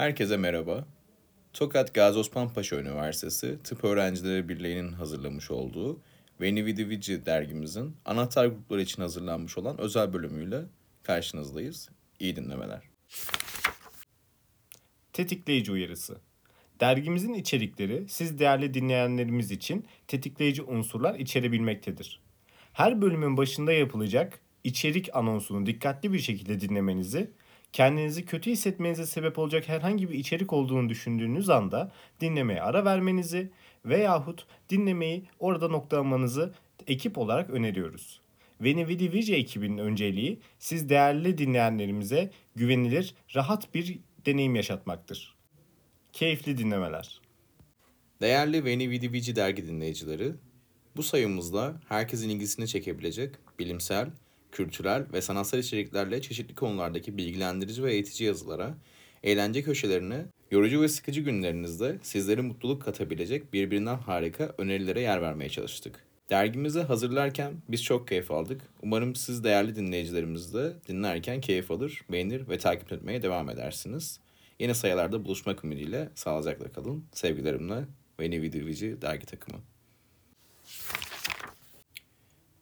Herkese 0.00 0.36
merhaba. 0.36 0.86
Tokat 1.52 1.94
Gazi 1.94 2.18
Osman 2.18 2.52
Paşa 2.52 2.76
Üniversitesi 2.76 3.58
Tıp 3.64 3.84
Öğrencileri 3.84 4.48
Birliği'nin 4.48 4.92
hazırlamış 4.92 5.50
olduğu 5.50 6.00
Veni 6.40 6.66
Vidi 6.66 6.88
Vici 6.88 7.26
dergimizin 7.26 7.96
anahtar 8.04 8.46
grupları 8.46 8.82
için 8.82 9.02
hazırlanmış 9.02 9.58
olan 9.58 9.80
özel 9.80 10.12
bölümüyle 10.12 10.62
karşınızdayız. 11.02 11.88
İyi 12.20 12.36
dinlemeler. 12.36 12.82
Tetikleyici 15.12 15.72
uyarısı. 15.72 16.16
Dergimizin 16.80 17.34
içerikleri 17.34 18.04
siz 18.08 18.38
değerli 18.38 18.74
dinleyenlerimiz 18.74 19.50
için 19.50 19.86
tetikleyici 20.08 20.62
unsurlar 20.62 21.14
içerebilmektedir. 21.14 22.20
Her 22.72 23.02
bölümün 23.02 23.36
başında 23.36 23.72
yapılacak 23.72 24.40
içerik 24.64 25.16
anonsunu 25.16 25.66
dikkatli 25.66 26.12
bir 26.12 26.18
şekilde 26.18 26.60
dinlemenizi, 26.60 27.30
kendinizi 27.72 28.24
kötü 28.24 28.50
hissetmenize 28.50 29.06
sebep 29.06 29.38
olacak 29.38 29.68
herhangi 29.68 30.10
bir 30.10 30.14
içerik 30.14 30.52
olduğunu 30.52 30.88
düşündüğünüz 30.88 31.50
anda 31.50 31.92
dinlemeye 32.20 32.62
ara 32.62 32.84
vermenizi 32.84 33.50
veyahut 33.84 34.46
dinlemeyi 34.70 35.24
orada 35.38 35.68
noktalamanızı 35.68 36.54
ekip 36.86 37.18
olarak 37.18 37.50
öneriyoruz. 37.50 38.20
Veni 38.60 38.88
Vidi 38.88 39.12
Vici 39.12 39.34
ekibinin 39.34 39.78
önceliği 39.78 40.40
siz 40.58 40.88
değerli 40.88 41.38
dinleyenlerimize 41.38 42.30
güvenilir, 42.56 43.14
rahat 43.34 43.74
bir 43.74 43.98
deneyim 44.26 44.54
yaşatmaktır. 44.54 45.34
Keyifli 46.12 46.58
dinlemeler. 46.58 47.20
Değerli 48.20 48.64
Veni 48.64 48.90
Vidi 48.90 49.12
Vici 49.12 49.36
dergi 49.36 49.66
dinleyicileri, 49.66 50.32
bu 50.96 51.02
sayımızda 51.02 51.80
herkesin 51.88 52.28
ilgisini 52.28 52.68
çekebilecek 52.68 53.34
bilimsel, 53.58 54.10
kültürel 54.52 55.06
ve 55.12 55.22
sanatsal 55.22 55.58
içeriklerle 55.58 56.22
çeşitli 56.22 56.54
konulardaki 56.54 57.16
bilgilendirici 57.16 57.84
ve 57.84 57.92
eğitici 57.92 58.26
yazılara, 58.26 58.74
eğlence 59.22 59.62
köşelerine, 59.62 60.24
yorucu 60.50 60.82
ve 60.82 60.88
sıkıcı 60.88 61.20
günlerinizde 61.20 61.98
sizlere 62.02 62.40
mutluluk 62.40 62.82
katabilecek 62.82 63.52
birbirinden 63.52 63.96
harika 63.96 64.54
önerilere 64.58 65.00
yer 65.00 65.22
vermeye 65.22 65.48
çalıştık. 65.48 66.04
Dergimizi 66.30 66.80
hazırlarken 66.80 67.52
biz 67.68 67.84
çok 67.84 68.08
keyif 68.08 68.30
aldık. 68.30 68.60
Umarım 68.82 69.14
siz 69.14 69.44
değerli 69.44 69.76
dinleyicilerimiz 69.76 70.54
de 70.54 70.72
dinlerken 70.88 71.40
keyif 71.40 71.70
alır, 71.70 72.02
beğenir 72.12 72.48
ve 72.48 72.58
takip 72.58 72.92
etmeye 72.92 73.22
devam 73.22 73.50
edersiniz. 73.50 74.20
Yeni 74.58 74.74
sayılarda 74.74 75.24
buluşmak 75.24 75.64
ümidiyle 75.64 76.08
sağlıcakla 76.14 76.72
kalın. 76.72 77.04
Sevgilerimle 77.12 77.84
ve 78.20 78.30
Nevi 78.30 78.52
Divici 78.52 79.02
dergi 79.02 79.26
takımı. 79.26 79.58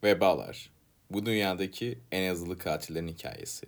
Vebalar. 0.05 0.71
Bu 1.11 1.27
dünyadaki 1.27 1.99
en 2.13 2.23
yazılı 2.23 2.59
katillerin 2.59 3.09
hikayesi. 3.09 3.67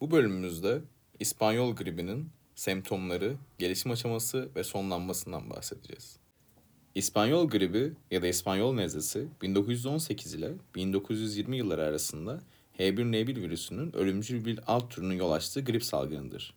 Bu 0.00 0.10
bölümümüzde 0.10 0.80
İspanyol 1.20 1.76
gribinin 1.76 2.30
semptomları, 2.54 3.36
gelişim 3.58 3.90
aşaması 3.90 4.48
ve 4.56 4.64
sonlanmasından 4.64 5.50
bahsedeceğiz. 5.50 6.16
İspanyol 6.94 7.50
gribi 7.50 7.92
ya 8.10 8.22
da 8.22 8.26
İspanyol 8.26 8.74
nezlesi 8.74 9.26
1918 9.42 10.34
ile 10.34 10.52
1920 10.74 11.56
yılları 11.56 11.82
arasında 11.84 12.40
H1N1 12.78 13.36
virüsünün 13.36 13.96
ölümcül 13.96 14.44
bir 14.44 14.60
alt 14.66 14.90
türünün 14.90 15.14
yol 15.14 15.32
açtığı 15.32 15.64
grip 15.64 15.84
salgınıdır. 15.84 16.54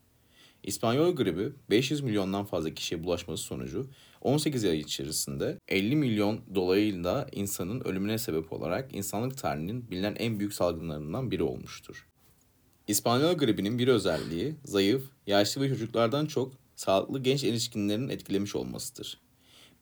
İspanyol 0.64 1.16
gribi 1.16 1.50
500 1.70 2.02
milyondan 2.02 2.46
fazla 2.46 2.74
kişiye 2.74 3.04
bulaşması 3.04 3.44
sonucu 3.44 3.90
18 4.22 4.66
ay 4.66 4.80
içerisinde 4.80 5.58
50 5.68 5.96
milyon 5.96 6.42
dolayıyla 6.56 7.28
insanın 7.32 7.82
ölümüne 7.82 8.18
sebep 8.18 8.54
olarak 8.54 8.96
insanlık 8.96 9.38
tarihinin 9.38 9.92
bilinen 9.92 10.16
en 10.20 10.40
büyük 10.40 10.54
salgınlarından 10.54 11.32
biri 11.32 11.44
olmuştur. 11.44 12.08
İspanyol 12.88 13.34
gribinin 13.34 13.80
bir 13.80 13.88
özelliği 13.88 14.56
zayıf, 14.66 15.04
yaşlı 15.28 15.62
ve 15.62 15.70
çocuklardan 15.70 16.26
çok 16.26 16.54
sağlıklı 16.76 17.24
genç 17.24 17.44
erişkinlerin 17.44 18.10
etkilemiş 18.10 18.56
olmasıdır. 18.56 19.20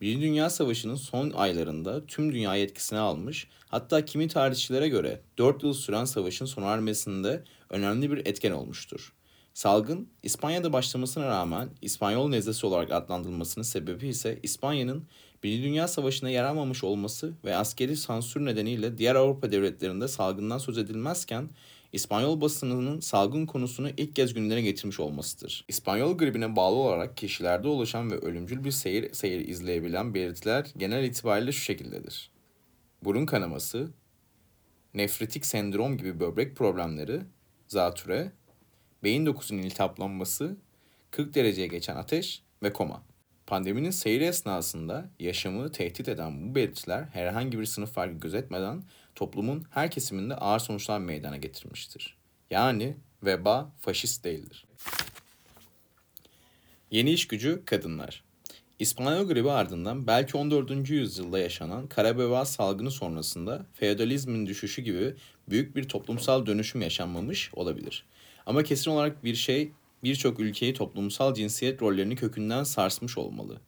Birinci 0.02 0.28
Dünya 0.28 0.50
Savaşı'nın 0.50 0.96
son 0.96 1.32
aylarında 1.32 2.06
tüm 2.06 2.32
dünyayı 2.32 2.64
etkisine 2.64 3.00
almış, 3.00 3.48
hatta 3.68 4.06
kimi 4.06 4.28
tarihçilere 4.28 4.90
göre 4.90 5.22
4 5.38 5.64
yıl 5.64 5.74
süren 5.74 6.06
savaşın 6.06 6.46
sona 6.46 6.66
ermesinde 6.66 7.44
önemli 7.70 8.12
bir 8.12 8.26
etken 8.26 8.52
olmuştur. 8.52 9.14
Salgın, 9.60 10.10
İspanya'da 10.24 10.74
başlamasına 10.74 11.28
rağmen 11.28 11.70
İspanyol 11.82 12.30
nezlesi 12.30 12.66
olarak 12.66 12.92
adlandırılmasının 12.92 13.64
sebebi 13.64 14.08
ise 14.08 14.40
İspanya'nın 14.44 15.08
Birinci 15.44 15.64
Dünya 15.64 15.88
Savaşı'na 15.88 16.30
yer 16.30 16.44
almamış 16.44 16.84
olması 16.84 17.34
ve 17.46 17.56
askeri 17.56 17.98
sansür 17.98 18.46
nedeniyle 18.46 18.98
diğer 18.98 19.16
Avrupa 19.16 19.52
devletlerinde 19.52 20.08
salgından 20.08 20.58
söz 20.58 20.78
edilmezken 20.78 21.50
İspanyol 21.94 22.42
basınının 22.42 23.00
salgın 23.00 23.46
konusunu 23.46 23.90
ilk 23.90 24.16
kez 24.16 24.34
gündeme 24.34 24.62
getirmiş 24.62 25.00
olmasıdır. 25.00 25.66
İspanyol 25.68 26.18
gribine 26.18 26.56
bağlı 26.56 26.76
olarak 26.76 27.18
kişilerde 27.18 27.68
oluşan 27.68 28.12
ve 28.12 28.16
ölümcül 28.16 28.64
bir 28.64 28.72
seyir, 28.72 29.14
seyir 29.14 29.48
izleyebilen 29.48 30.14
belirtiler 30.14 30.68
genel 30.78 31.04
itibariyle 31.04 31.52
şu 31.52 31.62
şekildedir. 31.62 32.32
Burun 33.04 33.26
kanaması, 33.26 33.92
nefritik 34.94 35.46
sendrom 35.46 35.98
gibi 35.98 36.20
böbrek 36.20 36.56
problemleri, 36.56 37.22
zatüre, 37.68 38.39
beyin 39.04 39.26
dokusunun 39.26 39.62
iltihaplanması, 39.62 40.58
40 41.12 41.36
dereceye 41.36 41.68
geçen 41.68 41.96
ateş 41.96 42.42
ve 42.64 42.74
koma. 42.74 43.04
Pandeminin 43.48 43.92
seyri 43.92 44.24
esnasında 44.24 45.10
yaşamı 45.20 45.72
tehdit 45.72 46.10
eden 46.10 46.50
bu 46.50 46.56
belirtiler 46.56 47.04
herhangi 47.14 47.60
bir 47.60 47.66
sınıf 47.66 47.92
farkı 47.92 48.16
gözetmeden 48.16 48.84
toplumun 49.16 49.66
her 49.72 49.92
kesiminde 49.92 50.36
ağır 50.36 50.60
sonuçlar 50.60 51.00
meydana 51.00 51.38
getirmiştir. 51.38 52.18
Yani 52.50 52.96
veba 53.24 53.72
faşist 53.80 54.24
değildir. 54.24 54.66
Yeni 56.92 57.12
iş 57.12 57.28
gücü 57.28 57.62
kadınlar. 57.66 58.24
İspanyol 58.80 59.28
gribi 59.28 59.52
ardından 59.52 60.08
belki 60.08 60.38
14. 60.38 60.90
yüzyılda 60.90 61.40
yaşanan 61.40 61.88
kara 61.88 62.18
veba 62.18 62.46
salgını 62.46 62.92
sonrasında 62.92 63.66
feodalizmin 63.74 64.48
düşüşü 64.48 64.82
gibi 64.82 65.16
büyük 65.50 65.76
bir 65.76 65.84
toplumsal 65.84 66.46
dönüşüm 66.46 66.82
yaşanmamış 66.82 67.52
olabilir. 67.54 68.06
Ama 68.46 68.64
kesin 68.64 68.92
olarak 68.92 69.24
bir 69.24 69.36
şey 69.36 69.72
birçok 70.04 70.40
ülkeyi 70.40 70.74
toplumsal 70.74 71.34
cinsiyet 71.34 71.82
rollerini 71.82 72.16
kökünden 72.16 72.64
sarsmış 72.64 73.18
olmalı. 73.18 73.62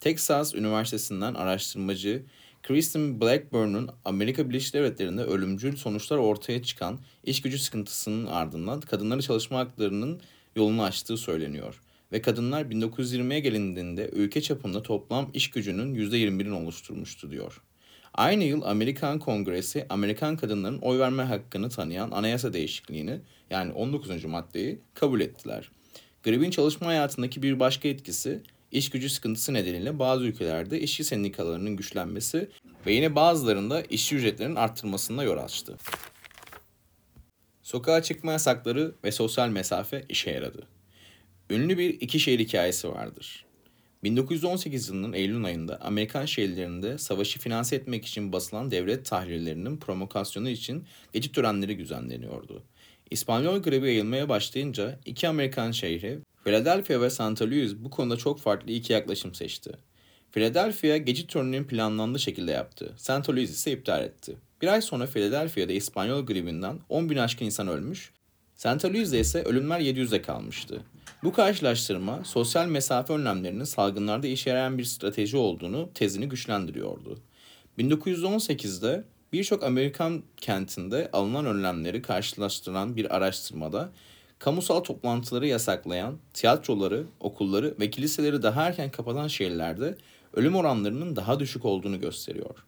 Texas 0.00 0.54
Üniversitesi'nden 0.54 1.34
araştırmacı 1.34 2.22
Kristen 2.62 3.20
Blackburn'un 3.20 3.90
Amerika 4.04 4.48
Birleşik 4.48 4.74
Devletleri'nde 4.74 5.24
ölümcül 5.24 5.76
sonuçlar 5.76 6.16
ortaya 6.18 6.62
çıkan 6.62 6.98
iş 7.24 7.42
gücü 7.42 7.58
sıkıntısının 7.58 8.26
ardından 8.26 8.80
kadınları 8.80 9.22
çalışma 9.22 9.58
haklarının 9.58 10.20
yolunu 10.56 10.82
açtığı 10.82 11.16
söyleniyor. 11.16 11.80
Ve 12.12 12.22
kadınlar 12.22 12.64
1920'ye 12.64 13.40
gelindiğinde 13.40 14.10
ülke 14.12 14.40
çapında 14.40 14.82
toplam 14.82 15.30
iş 15.34 15.50
gücünün 15.50 15.94
%21'ini 15.94 16.52
oluşturmuştu 16.52 17.30
diyor. 17.30 17.62
Aynı 18.14 18.44
yıl 18.44 18.62
Amerikan 18.62 19.18
Kongresi 19.18 19.86
Amerikan 19.88 20.36
kadınların 20.36 20.78
oy 20.78 20.98
verme 20.98 21.22
hakkını 21.22 21.68
tanıyan 21.68 22.10
anayasa 22.10 22.52
değişikliğini 22.52 23.20
yani 23.50 23.72
19. 23.72 24.24
maddeyi 24.24 24.80
kabul 24.94 25.20
ettiler. 25.20 25.70
Gribin 26.22 26.50
çalışma 26.50 26.86
hayatındaki 26.86 27.42
bir 27.42 27.60
başka 27.60 27.88
etkisi 27.88 28.42
iş 28.72 28.90
gücü 28.90 29.10
sıkıntısı 29.10 29.54
nedeniyle 29.54 29.98
bazı 29.98 30.24
ülkelerde 30.24 30.80
işçi 30.80 31.04
sendikalarının 31.04 31.76
güçlenmesi 31.76 32.50
ve 32.86 32.92
yine 32.92 33.14
bazılarında 33.14 33.82
işçi 33.82 34.16
ücretlerinin 34.16 34.56
arttırmasında 34.56 35.22
yol 35.22 35.38
açtı. 35.38 35.76
Sokağa 37.62 38.02
çıkma 38.02 38.32
yasakları 38.32 38.94
ve 39.04 39.12
sosyal 39.12 39.48
mesafe 39.48 40.04
işe 40.08 40.30
yaradı. 40.30 40.66
Ünlü 41.50 41.78
bir 41.78 42.00
iki 42.00 42.20
şehir 42.20 42.38
hikayesi 42.38 42.88
vardır. 42.88 43.44
1918 44.04 44.88
yılının 44.88 45.12
Eylül 45.12 45.44
ayında 45.44 45.80
Amerikan 45.80 46.24
şehirlerinde 46.24 46.98
savaşı 46.98 47.38
finanse 47.38 47.76
etmek 47.76 48.06
için 48.06 48.32
basılan 48.32 48.70
devlet 48.70 49.06
tahrirlerinin 49.06 49.76
promokasyonu 49.76 50.48
için 50.48 50.84
geçit 51.12 51.34
törenleri 51.34 51.78
düzenleniyordu. 51.78 52.62
İspanyol 53.10 53.62
grevi 53.62 53.86
yayılmaya 53.86 54.28
başlayınca 54.28 54.98
iki 55.04 55.28
Amerikan 55.28 55.70
şehri 55.70 56.18
Philadelphia 56.44 57.00
ve 57.00 57.10
Santa 57.10 57.44
Louis 57.44 57.74
bu 57.76 57.90
konuda 57.90 58.16
çok 58.16 58.40
farklı 58.40 58.72
iki 58.72 58.92
yaklaşım 58.92 59.34
seçti. 59.34 59.70
Philadelphia 60.32 60.96
geçit 60.96 61.30
töreninin 61.30 61.64
planlandığı 61.64 62.18
şekilde 62.18 62.52
yaptı. 62.52 62.94
Santa 62.96 63.32
Louis 63.32 63.50
ise 63.50 63.72
iptal 63.72 64.04
etti. 64.04 64.36
Bir 64.62 64.68
ay 64.68 64.82
sonra 64.82 65.06
Philadelphia'da 65.06 65.72
İspanyol 65.72 66.26
gribinden 66.26 66.78
10 66.88 67.10
bin 67.10 67.16
aşkın 67.16 67.44
insan 67.44 67.68
ölmüş, 67.68 68.12
Santa 68.54 68.88
Louis'de 68.88 69.20
ise 69.20 69.42
ölümler 69.42 69.80
700'e 69.80 70.22
kalmıştı. 70.22 70.82
Bu 71.22 71.32
karşılaştırma 71.32 72.24
sosyal 72.24 72.66
mesafe 72.66 73.12
önlemlerinin 73.12 73.64
salgınlarda 73.64 74.26
işe 74.26 74.50
yarayan 74.50 74.78
bir 74.78 74.84
strateji 74.84 75.36
olduğunu 75.36 75.90
tezini 75.94 76.28
güçlendiriyordu. 76.28 77.18
1918'de 77.78 79.04
birçok 79.32 79.62
Amerikan 79.62 80.22
kentinde 80.36 81.10
alınan 81.12 81.46
önlemleri 81.46 82.02
karşılaştıran 82.02 82.96
bir 82.96 83.16
araştırmada 83.16 83.90
kamusal 84.38 84.80
toplantıları 84.80 85.46
yasaklayan, 85.46 86.18
tiyatroları, 86.34 87.04
okulları 87.20 87.74
ve 87.80 87.90
kiliseleri 87.90 88.42
daha 88.42 88.66
erken 88.66 88.90
kapatan 88.90 89.28
şehirlerde 89.28 89.96
ölüm 90.34 90.56
oranlarının 90.56 91.16
daha 91.16 91.40
düşük 91.40 91.64
olduğunu 91.64 92.00
gösteriyor. 92.00 92.64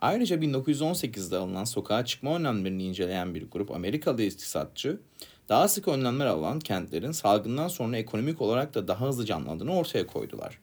Ayrıca 0.00 0.36
1918'de 0.36 1.36
alınan 1.36 1.64
sokağa 1.64 2.04
çıkma 2.04 2.36
önlemlerini 2.36 2.84
inceleyen 2.84 3.34
bir 3.34 3.50
grup 3.50 3.70
Amerikalı 3.70 4.22
iktisatçı, 4.22 5.00
daha 5.48 5.68
sık 5.68 5.88
önlemler 5.88 6.26
alan 6.26 6.58
kentlerin 6.60 7.12
salgından 7.12 7.68
sonra 7.68 7.96
ekonomik 7.96 8.40
olarak 8.40 8.74
da 8.74 8.88
daha 8.88 9.06
hızlı 9.06 9.26
canlandığını 9.26 9.76
ortaya 9.76 10.06
koydular. 10.06 10.58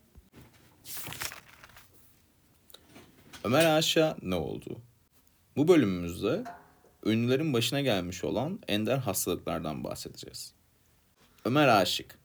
Ömer 3.44 3.78
Aşa 3.78 4.18
ne 4.22 4.36
oldu? 4.36 4.78
Bu 5.58 5.68
bölümümüzde 5.68 6.44
ünlülerin 7.06 7.54
başına 7.54 7.82
gelmiş 7.82 8.24
olan 8.24 8.60
ender 8.68 8.98
hastalıklardan 8.98 9.84
bahsedeceğiz. 9.84 10.54
Ömer 11.46 11.68
Aşık 11.68 12.20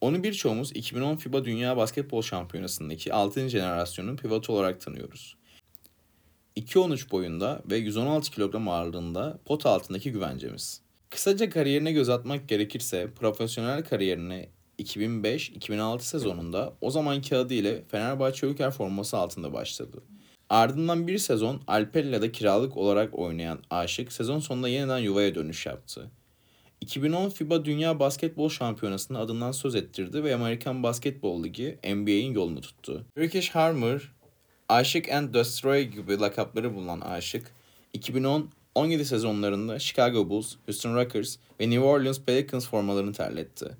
Onu 0.00 0.22
birçoğumuz 0.22 0.72
2010 0.76 1.16
FIBA 1.16 1.44
Dünya 1.44 1.76
Basketbol 1.76 2.22
Şampiyonası'ndaki 2.22 3.12
6. 3.12 3.48
jenerasyonun 3.48 4.16
pivotu 4.16 4.52
olarak 4.52 4.80
tanıyoruz. 4.80 5.36
2.13 6.56 7.10
boyunda 7.10 7.62
ve 7.70 7.76
116 7.76 8.30
kilogram 8.30 8.68
ağırlığında 8.68 9.38
pot 9.44 9.66
altındaki 9.66 10.12
güvencemiz. 10.12 10.80
Kısaca 11.10 11.50
kariyerine 11.50 11.92
göz 11.92 12.08
atmak 12.08 12.48
gerekirse 12.48 13.10
profesyonel 13.14 13.84
kariyerine 13.84 14.48
2005-2006 14.78 16.00
sezonunda 16.00 16.74
o 16.80 16.90
zamanki 16.90 17.36
adıyla 17.36 17.74
Fenerbahçe 17.88 18.46
Ülker 18.46 18.70
forması 18.70 19.16
altında 19.16 19.52
başladı. 19.52 20.02
Ardından 20.50 21.06
bir 21.06 21.18
sezon 21.18 21.60
Alpella'da 21.66 22.32
kiralık 22.32 22.76
olarak 22.76 23.18
oynayan 23.18 23.58
Aşık 23.70 24.12
sezon 24.12 24.38
sonunda 24.38 24.68
yeniden 24.68 24.98
yuvaya 24.98 25.34
dönüş 25.34 25.66
yaptı. 25.66 26.10
2010 26.80 27.30
FIBA 27.30 27.64
Dünya 27.64 28.00
Basketbol 28.00 28.48
Şampiyonası'nın 28.48 29.18
adından 29.18 29.52
söz 29.52 29.74
ettirdi 29.74 30.24
ve 30.24 30.34
Amerikan 30.34 30.82
Basketbol 30.82 31.44
Ligi 31.44 31.78
NBA'in 31.84 32.34
yolunu 32.34 32.60
tuttu. 32.60 33.06
Turkish 33.16 33.50
Hammer, 33.50 34.02
Aşık 34.68 35.12
and 35.12 35.34
Destroy 35.34 35.82
gibi 35.82 36.18
lakapları 36.18 36.74
bulunan 36.74 37.00
Aşık, 37.00 37.52
2010 37.92 38.50
17 38.74 39.04
sezonlarında 39.04 39.78
Chicago 39.78 40.28
Bulls, 40.28 40.54
Houston 40.66 40.94
Rockets 40.94 41.36
ve 41.60 41.70
New 41.70 41.84
Orleans 41.84 42.20
Pelicans 42.20 42.68
formalarını 42.68 43.12
terletti. 43.12 43.76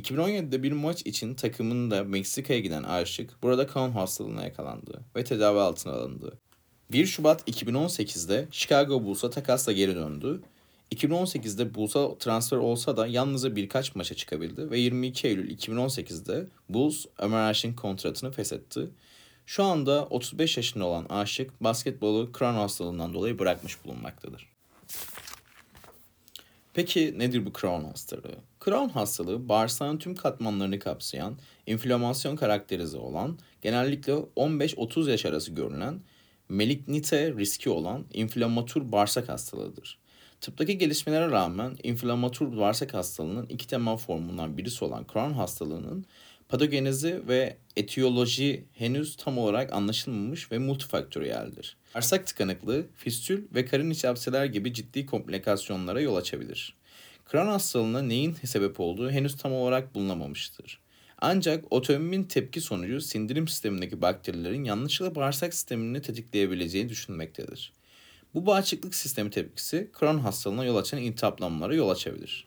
2017'de 0.00 0.62
bir 0.62 0.72
maç 0.72 1.06
için 1.06 1.34
takımında 1.34 2.04
Meksika'ya 2.04 2.60
giden 2.60 2.82
Aşık 2.82 3.42
burada 3.42 3.66
Crohn 3.66 3.90
hastalığına 3.90 4.44
yakalandı 4.44 5.00
ve 5.16 5.24
tedavi 5.24 5.58
altına 5.58 5.92
alındı. 5.92 6.38
1 6.92 7.06
Şubat 7.06 7.48
2018'de 7.48 8.48
Chicago 8.50 9.04
Bulls'a 9.04 9.30
takasla 9.30 9.72
geri 9.72 9.94
döndü. 9.94 10.42
2018'de 10.94 11.74
Bulls'a 11.74 12.18
transfer 12.18 12.56
olsa 12.56 12.96
da 12.96 13.06
yalnızca 13.06 13.56
birkaç 13.56 13.94
maça 13.94 14.14
çıkabildi 14.14 14.70
ve 14.70 14.78
22 14.78 15.28
Eylül 15.28 15.58
2018'de 15.58 16.46
Bulls 16.68 17.06
Ömer 17.18 17.50
Aşık'ın 17.50 17.76
kontratını 17.76 18.32
feshetti. 18.32 18.90
Şu 19.46 19.64
anda 19.64 20.06
35 20.06 20.56
yaşında 20.56 20.84
olan 20.84 21.06
Aşık 21.08 21.64
basketbolu 21.64 22.32
Crohn 22.38 22.54
hastalığından 22.54 23.14
dolayı 23.14 23.38
bırakmış 23.38 23.84
bulunmaktadır. 23.84 24.51
Peki 26.74 27.18
nedir 27.18 27.46
bu 27.46 27.52
Crohn 27.60 27.84
hastalığı? 27.84 28.36
Crohn 28.64 28.88
hastalığı 28.88 29.48
bağırsağın 29.48 29.98
tüm 29.98 30.14
katmanlarını 30.14 30.78
kapsayan, 30.78 31.38
inflamasyon 31.66 32.36
karakterize 32.36 32.98
olan, 32.98 33.38
genellikle 33.62 34.12
15-30 34.12 35.10
yaş 35.10 35.26
arası 35.26 35.52
görülen, 35.52 36.00
malignite 36.48 37.32
riski 37.32 37.70
olan 37.70 38.04
inflamatur 38.12 38.92
bağırsak 38.92 39.28
hastalığıdır. 39.28 39.98
Tıptaki 40.40 40.78
gelişmelere 40.78 41.30
rağmen 41.30 41.76
inflamatur 41.82 42.56
bağırsak 42.56 42.94
hastalığının 42.94 43.46
iki 43.46 43.66
temel 43.66 43.96
formundan 43.96 44.58
birisi 44.58 44.84
olan 44.84 45.06
Crohn 45.12 45.32
hastalığının 45.32 46.06
Patogenezi 46.48 47.28
ve 47.28 47.56
etiyoloji 47.76 48.64
henüz 48.72 49.16
tam 49.16 49.38
olarak 49.38 49.72
anlaşılmamış 49.72 50.52
ve 50.52 50.58
multifaktöriyeldir. 50.58 51.76
Bağırsak 51.94 52.26
tıkanıklığı, 52.26 52.86
fistül 52.96 53.44
ve 53.54 53.64
karın 53.64 53.90
içi 53.90 54.06
hapseler 54.06 54.44
gibi 54.44 54.74
ciddi 54.74 55.06
komplikasyonlara 55.06 56.00
yol 56.00 56.16
açabilir. 56.16 56.74
Crohn 57.30 57.46
hastalığına 57.46 58.02
neyin 58.02 58.36
sebep 58.44 58.80
olduğu 58.80 59.10
henüz 59.10 59.36
tam 59.36 59.52
olarak 59.52 59.94
bulunamamıştır. 59.94 60.80
Ancak 61.18 61.64
otoimmün 61.72 62.24
tepki 62.24 62.60
sonucu 62.60 63.00
sindirim 63.00 63.48
sistemindeki 63.48 64.02
bakterilerin 64.02 64.64
yanlışlıkla 64.64 65.14
bağırsak 65.14 65.54
sistemini 65.54 66.02
tetikleyebileceği 66.02 66.88
düşünülmektedir. 66.88 67.72
Bu 68.34 68.46
bağışıklık 68.46 68.94
sistemi 68.94 69.30
tepkisi 69.30 69.90
Crohn 70.00 70.18
hastalığına 70.18 70.64
yol 70.64 70.76
açan 70.76 71.00
iltihaplanmalara 71.00 71.74
yol 71.74 71.90
açabilir. 71.90 72.46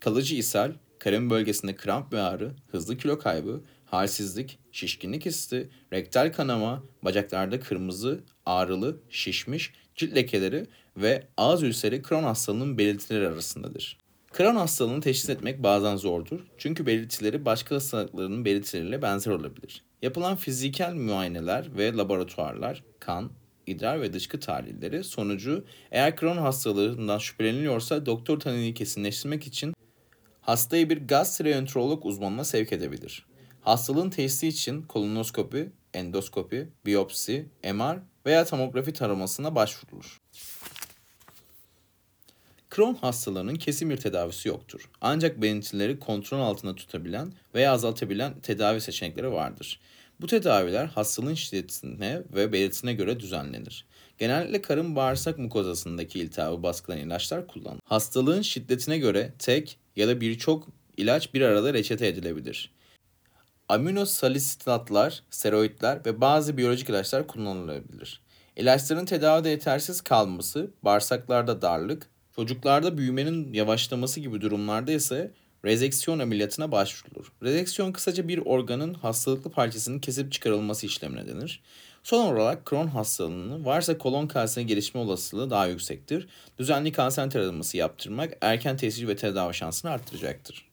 Kalıcı 0.00 0.34
ishal, 0.34 0.72
karın 1.02 1.30
bölgesinde 1.30 1.74
kramp 1.74 2.12
ve 2.12 2.20
ağrı, 2.20 2.52
hızlı 2.70 2.96
kilo 2.96 3.18
kaybı, 3.18 3.60
halsizlik, 3.84 4.58
şişkinlik 4.72 5.26
hissi, 5.26 5.68
rektal 5.92 6.32
kanama, 6.32 6.82
bacaklarda 7.02 7.60
kırmızı, 7.60 8.20
ağrılı, 8.46 8.96
şişmiş, 9.10 9.72
cilt 9.94 10.14
lekeleri 10.14 10.66
ve 10.96 11.26
ağız 11.36 11.62
ülseri 11.62 12.02
Crohn 12.08 12.22
hastalığının 12.22 12.78
belirtileri 12.78 13.28
arasındadır. 13.28 13.98
Crohn 14.36 14.56
hastalığını 14.56 15.00
teşhis 15.00 15.28
etmek 15.30 15.62
bazen 15.62 15.96
zordur 15.96 16.40
çünkü 16.58 16.86
belirtileri 16.86 17.44
başka 17.44 17.74
hastalıkların 17.74 18.44
belirtileriyle 18.44 19.02
benzer 19.02 19.32
olabilir. 19.32 19.82
Yapılan 20.02 20.36
fiziksel 20.36 20.94
muayeneler 20.94 21.76
ve 21.76 21.96
laboratuvarlar, 21.96 22.84
kan, 23.00 23.30
idrar 23.66 24.00
ve 24.00 24.12
dışkı 24.12 24.40
tahlilleri 24.40 25.04
sonucu 25.04 25.64
eğer 25.90 26.16
Crohn 26.16 26.38
hastalığından 26.38 27.18
şüpheleniliyorsa 27.18 28.06
doktor 28.06 28.40
tanıyı 28.40 28.74
kesinleştirmek 28.74 29.46
için 29.46 29.74
hastayı 30.42 30.90
bir 30.90 31.06
gastroenterolog 31.06 32.06
uzmanına 32.06 32.44
sevk 32.44 32.72
edebilir. 32.72 33.26
Hastalığın 33.60 34.10
teşhisi 34.10 34.48
için 34.48 34.82
kolonoskopi, 34.82 35.70
endoskopi, 35.94 36.68
biyopsi, 36.86 37.46
MR 37.64 37.98
veya 38.26 38.44
tomografi 38.44 38.92
taramasına 38.92 39.54
başvurulur. 39.54 40.20
Crohn 42.76 42.94
hastalığının 42.94 43.54
kesin 43.54 43.90
bir 43.90 43.96
tedavisi 43.96 44.48
yoktur. 44.48 44.90
Ancak 45.00 45.42
belirtileri 45.42 45.98
kontrol 45.98 46.40
altında 46.40 46.74
tutabilen 46.74 47.32
veya 47.54 47.72
azaltabilen 47.72 48.40
tedavi 48.40 48.80
seçenekleri 48.80 49.32
vardır. 49.32 49.80
Bu 50.20 50.26
tedaviler 50.26 50.86
hastalığın 50.86 51.34
şiddetine 51.34 52.22
ve 52.34 52.52
belirtisine 52.52 52.94
göre 52.94 53.20
düzenlenir. 53.20 53.86
Genellikle 54.18 54.62
karın 54.62 54.96
bağırsak 54.96 55.38
mukozasındaki 55.38 56.20
iltihabı 56.20 56.62
baskılayan 56.62 57.06
ilaçlar 57.06 57.46
kullanılır. 57.46 57.80
Hastalığın 57.84 58.42
şiddetine 58.42 58.98
göre 58.98 59.32
tek 59.38 59.78
ya 59.96 60.08
da 60.08 60.20
birçok 60.20 60.68
ilaç 60.96 61.34
bir 61.34 61.40
arada 61.40 61.74
reçete 61.74 62.06
edilebilir. 62.06 62.70
Aminosalisylatlar, 63.68 65.22
steroidler 65.30 66.00
ve 66.06 66.20
bazı 66.20 66.56
biyolojik 66.56 66.88
ilaçlar 66.88 67.26
kullanılabilir. 67.26 68.20
İlaçların 68.56 69.04
tedavide 69.04 69.48
yetersiz 69.48 70.00
kalması, 70.00 70.70
bağırsaklarda 70.82 71.62
darlık, 71.62 72.06
çocuklarda 72.36 72.98
büyümenin 72.98 73.52
yavaşlaması 73.52 74.20
gibi 74.20 74.40
durumlarda 74.40 74.92
ise 74.92 75.32
rezeksiyon 75.64 76.18
ameliyatına 76.18 76.72
başvurulur. 76.72 77.32
Rezeksiyon 77.42 77.92
kısaca 77.92 78.28
bir 78.28 78.38
organın 78.38 78.94
hastalıklı 78.94 79.50
parçasının 79.50 79.98
kesip 79.98 80.32
çıkarılması 80.32 80.86
işlemine 80.86 81.26
denir. 81.26 81.62
Son 82.02 82.34
olarak 82.34 82.66
Crohn 82.70 82.86
hastalığının 82.86 83.64
varsa 83.64 83.98
kolon 83.98 84.26
kanserinin 84.26 84.68
gelişme 84.68 85.00
olasılığı 85.00 85.50
daha 85.50 85.66
yüksektir. 85.66 86.28
Düzenli 86.58 86.92
kanser 86.92 87.30
taraması 87.30 87.76
yaptırmak 87.76 88.38
erken 88.40 88.76
teşhis 88.76 89.08
ve 89.08 89.16
tedavi 89.16 89.54
şansını 89.54 89.90
arttıracaktır. 89.90 90.68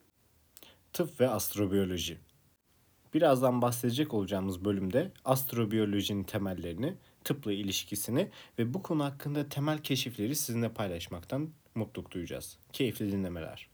Tıp 0.93 1.19
ve 1.19 1.29
astrobiyoloji. 1.29 2.17
Birazdan 3.13 3.61
bahsedecek 3.61 4.13
olacağımız 4.13 4.65
bölümde 4.65 5.11
astrobiyolojinin 5.25 6.23
temellerini, 6.23 6.95
tıpla 7.23 7.53
ilişkisini 7.53 8.29
ve 8.59 8.73
bu 8.73 8.83
konu 8.83 9.03
hakkında 9.03 9.49
temel 9.49 9.77
keşifleri 9.83 10.35
sizinle 10.35 10.69
paylaşmaktan 10.69 11.49
mutluluk 11.75 12.11
duyacağız. 12.11 12.57
Keyifli 12.73 13.11
dinlemeler. 13.11 13.69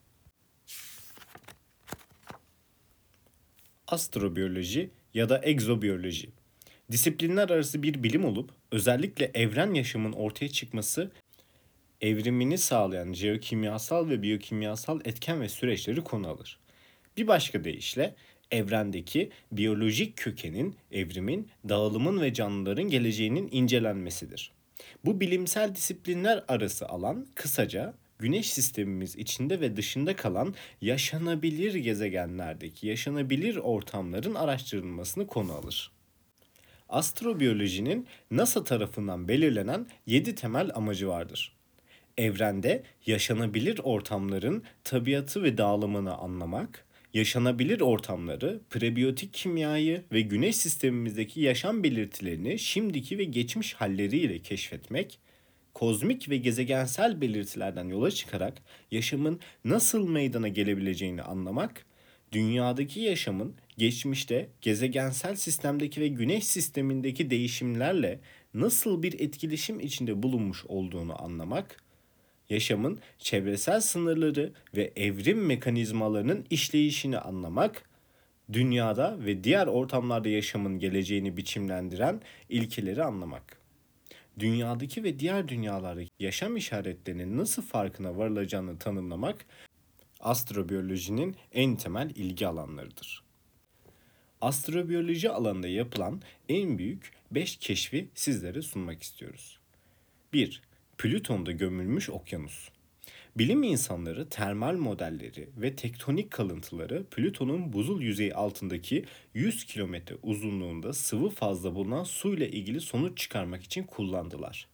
Astrobiyoloji 3.88 4.90
ya 5.14 5.30
da 5.30 5.42
egzobiyoloji. 5.44 6.32
Disiplinler 6.92 7.50
arası 7.50 7.84
bir 7.84 8.04
bilim 8.04 8.26
olup 8.26 8.52
özellikle 8.72 9.32
evren 9.34 9.74
yaşamın 9.74 10.12
ortaya 10.12 10.50
çıkması 10.50 11.12
evrimini 12.02 12.58
sağlayan 12.58 13.14
jeokimyasal 13.14 14.10
ve 14.10 14.22
biyokimyasal 14.22 15.00
etken 15.06 15.42
ve 15.42 15.50
süreçleri 15.50 16.02
konu 16.02 16.28
alır. 16.28 16.60
Bir 17.18 17.28
başka 17.28 17.64
deyişle 17.64 18.16
evrendeki 18.52 19.30
biyolojik 19.52 20.18
kökenin, 20.18 20.76
evrimin, 20.92 21.50
dağılımın 21.70 22.22
ve 22.22 22.34
canlıların 22.34 22.84
geleceğinin 22.84 23.50
incelenmesidir. 23.52 24.52
Bu 25.06 25.20
bilimsel 25.20 25.76
disiplinler 25.76 26.44
arası 26.48 26.88
alan 26.88 27.28
kısaca 27.36 27.94
Güneş 28.20 28.54
sistemimiz 28.54 29.16
içinde 29.16 29.62
ve 29.62 29.78
dışında 29.78 30.16
kalan 30.16 30.56
yaşanabilir 30.82 31.76
gezegenlerdeki 31.76 32.88
yaşanabilir 32.88 33.56
ortamların 33.56 34.36
araştırılmasını 34.36 35.28
konu 35.28 35.54
alır. 35.54 35.95
Astrobiyolojinin 36.90 38.08
NASA 38.32 38.64
tarafından 38.64 39.28
belirlenen 39.28 39.88
7 40.06 40.36
temel 40.36 40.72
amacı 40.74 41.08
vardır. 41.08 41.56
Evrende 42.18 42.84
yaşanabilir 43.06 43.80
ortamların 43.84 44.64
tabiatı 44.84 45.44
ve 45.44 45.58
dağılımını 45.58 46.16
anlamak, 46.16 46.86
yaşanabilir 47.14 47.82
ortamları, 47.82 48.60
prebiyotik 48.70 49.34
kimyayı 49.34 50.04
ve 50.12 50.22
güneş 50.22 50.56
sistemimizdeki 50.56 51.42
yaşam 51.42 51.84
belirtilerini 51.84 52.60
şimdiki 52.60 53.18
ve 53.18 53.24
geçmiş 53.24 53.74
halleriyle 53.74 54.40
keşfetmek, 54.40 55.20
kozmik 55.74 56.30
ve 56.30 56.38
gezegensel 56.38 57.22
belirtilerden 57.22 57.86
yola 57.90 58.12
çıkarak 58.12 58.62
yaşamın 58.92 59.40
nasıl 59.66 60.10
meydana 60.10 60.48
gelebileceğini 60.48 61.22
anlamak, 61.22 61.86
dünyadaki 62.32 63.00
yaşamın 63.00 63.56
geçmişte 63.78 64.50
gezegensel 64.62 65.36
sistemdeki 65.36 66.02
ve 66.02 66.08
güneş 66.08 66.48
sistemindeki 66.48 67.30
değişimlerle 67.30 68.20
nasıl 68.54 69.04
bir 69.04 69.20
etkileşim 69.20 69.80
içinde 69.80 70.24
bulunmuş 70.24 70.66
olduğunu 70.66 71.24
anlamak, 71.24 71.84
yaşamın 72.50 73.00
çevresel 73.20 73.82
sınırları 73.82 74.54
ve 74.76 74.94
evrim 74.96 75.46
mekanizmalarının 75.46 76.46
işleyişini 76.50 77.18
anlamak, 77.18 77.90
dünyada 78.54 79.18
ve 79.26 79.44
diğer 79.44 79.68
ortamlarda 79.68 80.30
yaşamın 80.30 80.80
geleceğini 80.80 81.38
biçimlendiren 81.38 82.22
ilkeleri 82.50 83.04
anlamak. 83.04 83.58
Dünyadaki 84.40 85.04
ve 85.04 85.20
diğer 85.20 85.48
dünyalardaki 85.48 86.10
yaşam 86.20 86.58
işaretlerinin 86.58 87.38
nasıl 87.38 87.62
farkına 87.62 88.18
varılacağını 88.18 88.80
tanımlamak 88.80 89.46
astrobiyolojinin 90.20 91.36
en 91.54 91.76
temel 91.76 92.10
ilgi 92.10 92.48
alanlarıdır. 92.48 93.25
Astrobiyoloji 94.46 95.30
alanında 95.30 95.68
yapılan 95.68 96.22
en 96.50 96.78
büyük 96.78 97.12
5 97.32 97.56
keşfi 97.58 98.08
sizlere 98.16 98.62
sunmak 98.62 99.04
istiyoruz. 99.04 99.60
1. 100.34 100.62
Plüton'da 100.98 101.52
gömülmüş 101.52 102.10
okyanus. 102.10 102.70
Bilim 103.38 103.64
insanları 103.64 104.30
termal 104.30 104.76
modelleri 104.76 105.50
ve 105.58 105.76
tektonik 105.76 106.32
kalıntıları 106.32 107.04
Plüton'un 107.04 107.74
buzul 107.74 108.02
yüzeyi 108.02 108.34
altındaki 108.34 109.06
100 109.34 109.66
kilometre 109.66 110.16
uzunluğunda 110.24 110.94
sıvı 110.94 111.30
fazla 111.30 111.76
bulunan 111.76 112.04
su 112.04 112.34
ile 112.34 112.50
ilgili 112.50 112.82
sonuç 112.82 113.18
çıkarmak 113.18 113.64
için 113.64 113.84
kullandılar. 113.84 114.68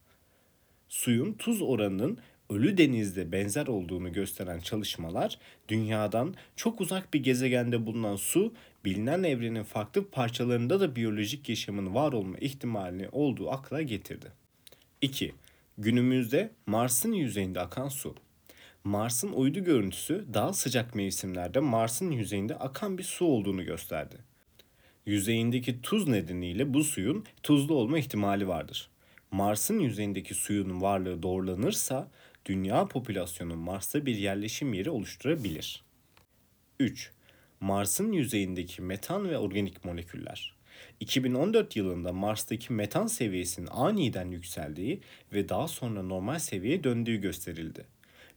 Suyun 0.89 1.33
tuz 1.33 1.61
oranının 1.61 2.17
ölü 2.49 2.77
denizde 2.77 3.31
benzer 3.31 3.67
olduğunu 3.67 4.13
gösteren 4.13 4.59
çalışmalar 4.59 5.37
dünyadan 5.67 6.35
çok 6.55 6.81
uzak 6.81 7.13
bir 7.13 7.23
gezegende 7.23 7.85
bulunan 7.85 8.15
su 8.15 8.53
bilinen 8.85 9.23
evrenin 9.23 9.63
farklı 9.63 10.09
parçalarında 10.09 10.79
da 10.79 10.95
biyolojik 10.95 11.49
yaşamın 11.49 11.95
var 11.95 12.13
olma 12.13 12.37
ihtimalini 12.37 13.09
olduğu 13.11 13.51
akla 13.51 13.81
getirdi. 13.81 14.31
2. 15.01 15.33
Günümüzde 15.77 16.51
Mars'ın 16.65 17.11
yüzeyinde 17.11 17.59
akan 17.59 17.89
su. 17.89 18.15
Mars'ın 18.83 19.31
uydu 19.31 19.59
görüntüsü 19.59 20.25
daha 20.33 20.53
sıcak 20.53 20.95
mevsimlerde 20.95 21.59
Mars'ın 21.59 22.11
yüzeyinde 22.11 22.55
akan 22.55 22.97
bir 22.97 23.03
su 23.03 23.25
olduğunu 23.25 23.65
gösterdi. 23.65 24.15
Yüzeyindeki 25.05 25.81
tuz 25.81 26.07
nedeniyle 26.07 26.73
bu 26.73 26.83
suyun 26.83 27.25
tuzlu 27.43 27.75
olma 27.75 27.99
ihtimali 27.99 28.47
vardır. 28.47 28.89
Mars'ın 29.31 29.79
yüzeyindeki 29.79 30.33
suyun 30.33 30.81
varlığı 30.81 31.23
doğrulanırsa 31.23 32.11
dünya 32.45 32.87
popülasyonu 32.87 33.55
Mars'ta 33.55 34.05
bir 34.05 34.15
yerleşim 34.15 34.73
yeri 34.73 34.89
oluşturabilir. 34.89 35.83
3. 36.79 37.11
Mars'ın 37.61 38.11
yüzeyindeki 38.11 38.81
metan 38.81 39.29
ve 39.29 39.37
organik 39.37 39.85
moleküller. 39.85 40.53
2014 40.99 41.75
yılında 41.75 42.13
Mars'taki 42.13 42.73
metan 42.73 43.07
seviyesinin 43.07 43.67
aniden 43.71 44.31
yükseldiği 44.31 45.01
ve 45.33 45.49
daha 45.49 45.67
sonra 45.67 46.03
normal 46.03 46.39
seviyeye 46.39 46.83
döndüğü 46.83 47.21
gösterildi. 47.21 47.85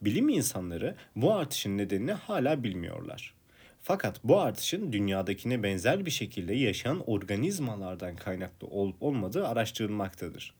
Bilim 0.00 0.28
insanları 0.28 0.94
bu 1.16 1.34
artışın 1.34 1.78
nedenini 1.78 2.12
hala 2.12 2.64
bilmiyorlar. 2.64 3.34
Fakat 3.82 4.24
bu 4.24 4.40
artışın 4.40 4.92
dünyadakine 4.92 5.62
benzer 5.62 6.06
bir 6.06 6.10
şekilde 6.10 6.54
yaşayan 6.54 7.10
organizmalardan 7.10 8.16
kaynaklı 8.16 8.66
olup 8.66 9.02
olmadığı 9.02 9.48
araştırılmaktadır. 9.48 10.54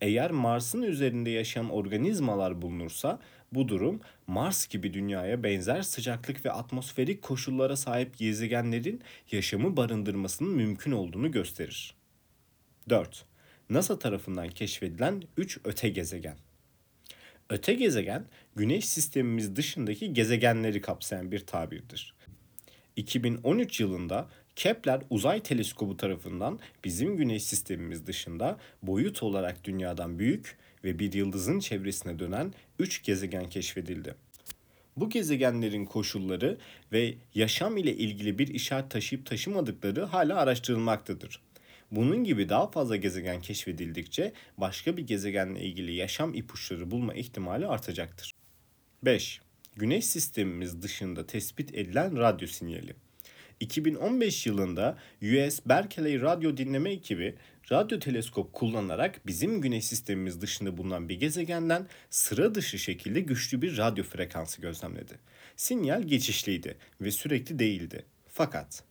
Eğer 0.00 0.30
Mars'ın 0.30 0.82
üzerinde 0.82 1.30
yaşayan 1.30 1.70
organizmalar 1.70 2.62
bulunursa 2.62 3.18
bu 3.54 3.68
durum 3.68 4.00
Mars 4.26 4.68
gibi 4.68 4.94
dünyaya 4.94 5.42
benzer 5.42 5.82
sıcaklık 5.82 6.44
ve 6.44 6.52
atmosferik 6.52 7.22
koşullara 7.22 7.76
sahip 7.76 8.18
gezegenlerin 8.18 9.00
yaşamı 9.30 9.76
barındırmasının 9.76 10.50
mümkün 10.50 10.92
olduğunu 10.92 11.30
gösterir. 11.30 11.94
4. 12.88 13.24
NASA 13.70 13.98
tarafından 13.98 14.48
keşfedilen 14.48 15.22
3 15.36 15.58
öte 15.64 15.88
gezegen. 15.88 16.36
Öte 17.50 17.74
gezegen, 17.74 18.26
Güneş 18.56 18.88
sistemimiz 18.88 19.56
dışındaki 19.56 20.12
gezegenleri 20.12 20.80
kapsayan 20.80 21.32
bir 21.32 21.46
tabirdir. 21.46 22.14
2013 22.96 23.80
yılında 23.80 24.28
Kepler 24.56 25.02
Uzay 25.10 25.42
Teleskobu 25.42 25.96
tarafından 25.96 26.58
bizim 26.84 27.16
güneş 27.16 27.42
sistemimiz 27.42 28.06
dışında 28.06 28.58
boyut 28.82 29.22
olarak 29.22 29.64
dünyadan 29.64 30.18
büyük 30.18 30.58
ve 30.84 30.98
bir 30.98 31.12
yıldızın 31.12 31.60
çevresine 31.60 32.18
dönen 32.18 32.54
3 32.78 33.02
gezegen 33.02 33.48
keşfedildi. 33.48 34.14
Bu 34.96 35.10
gezegenlerin 35.10 35.84
koşulları 35.84 36.58
ve 36.92 37.14
yaşam 37.34 37.76
ile 37.76 37.96
ilgili 37.96 38.38
bir 38.38 38.48
işaret 38.48 38.90
taşıyıp 38.90 39.26
taşımadıkları 39.26 40.04
hala 40.04 40.36
araştırılmaktadır. 40.36 41.40
Bunun 41.90 42.24
gibi 42.24 42.48
daha 42.48 42.70
fazla 42.70 42.96
gezegen 42.96 43.40
keşfedildikçe 43.40 44.32
başka 44.58 44.96
bir 44.96 45.06
gezegenle 45.06 45.60
ilgili 45.60 45.94
yaşam 45.94 46.34
ipuçları 46.34 46.90
bulma 46.90 47.14
ihtimali 47.14 47.66
artacaktır. 47.66 48.32
5. 49.02 49.40
Güneş 49.76 50.04
sistemimiz 50.04 50.82
dışında 50.82 51.26
tespit 51.26 51.74
edilen 51.74 52.16
radyo 52.16 52.48
sinyali. 52.48 52.94
2015 53.60 54.46
yılında 54.46 54.98
US 55.22 55.60
Berkeley 55.66 56.20
radyo 56.20 56.56
dinleme 56.56 56.90
ekibi 56.90 57.34
radyo 57.72 57.98
teleskop 57.98 58.52
kullanarak 58.52 59.26
bizim 59.26 59.60
güneş 59.60 59.84
sistemimiz 59.84 60.40
dışında 60.40 60.76
bulunan 60.76 61.08
bir 61.08 61.20
gezegenden 61.20 61.86
sıra 62.10 62.54
dışı 62.54 62.78
şekilde 62.78 63.20
güçlü 63.20 63.62
bir 63.62 63.76
radyo 63.76 64.04
frekansı 64.04 64.60
gözlemledi. 64.60 65.18
Sinyal 65.56 66.02
geçişliydi 66.02 66.76
ve 67.00 67.10
sürekli 67.10 67.58
değildi. 67.58 68.04
Fakat 68.28 68.84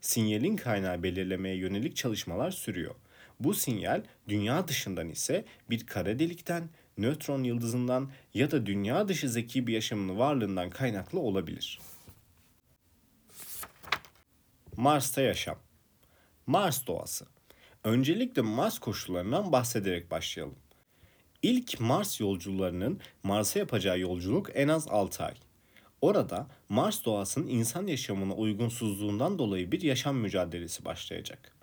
sinyalin 0.00 0.56
kaynağı 0.56 1.02
belirlemeye 1.02 1.56
yönelik 1.56 1.96
çalışmalar 1.96 2.50
sürüyor. 2.50 2.94
Bu 3.40 3.54
sinyal 3.54 4.04
dünya 4.28 4.68
dışından 4.68 5.08
ise 5.08 5.44
bir 5.70 5.86
kara 5.86 6.18
delikten, 6.18 6.70
nötron 6.98 7.42
yıldızından 7.42 8.10
ya 8.34 8.50
da 8.50 8.66
dünya 8.66 9.08
dışı 9.08 9.28
zeki 9.28 9.66
bir 9.66 9.72
yaşamın 9.72 10.18
varlığından 10.18 10.70
kaynaklı 10.70 11.20
olabilir. 11.20 11.80
Mars'ta 14.76 15.20
yaşam. 15.20 15.58
Mars 16.46 16.86
doğası. 16.86 17.26
Öncelikle 17.84 18.42
Mars 18.42 18.78
koşullarından 18.78 19.52
bahsederek 19.52 20.10
başlayalım. 20.10 20.56
İlk 21.42 21.80
Mars 21.80 22.20
yolcularının 22.20 23.00
Mars'a 23.22 23.58
yapacağı 23.58 23.98
yolculuk 24.00 24.50
en 24.54 24.68
az 24.68 24.88
6 24.88 25.24
ay. 25.24 25.34
Orada 26.00 26.46
Mars 26.68 27.04
doğasının 27.04 27.48
insan 27.48 27.86
yaşamına 27.86 28.34
uygunsuzluğundan 28.34 29.38
dolayı 29.38 29.72
bir 29.72 29.82
yaşam 29.82 30.16
mücadelesi 30.16 30.84
başlayacak. 30.84 31.56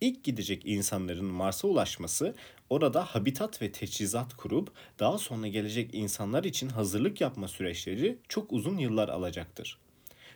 İlk 0.00 0.24
gidecek 0.24 0.66
insanların 0.66 1.24
Mars'a 1.24 1.68
ulaşması 1.68 2.34
orada 2.70 3.04
habitat 3.04 3.62
ve 3.62 3.72
teçhizat 3.72 4.36
kurup 4.36 4.72
daha 4.98 5.18
sonra 5.18 5.48
gelecek 5.48 5.94
insanlar 5.94 6.44
için 6.44 6.68
hazırlık 6.68 7.20
yapma 7.20 7.48
süreçleri 7.48 8.18
çok 8.28 8.52
uzun 8.52 8.78
yıllar 8.78 9.08
alacaktır. 9.08 9.78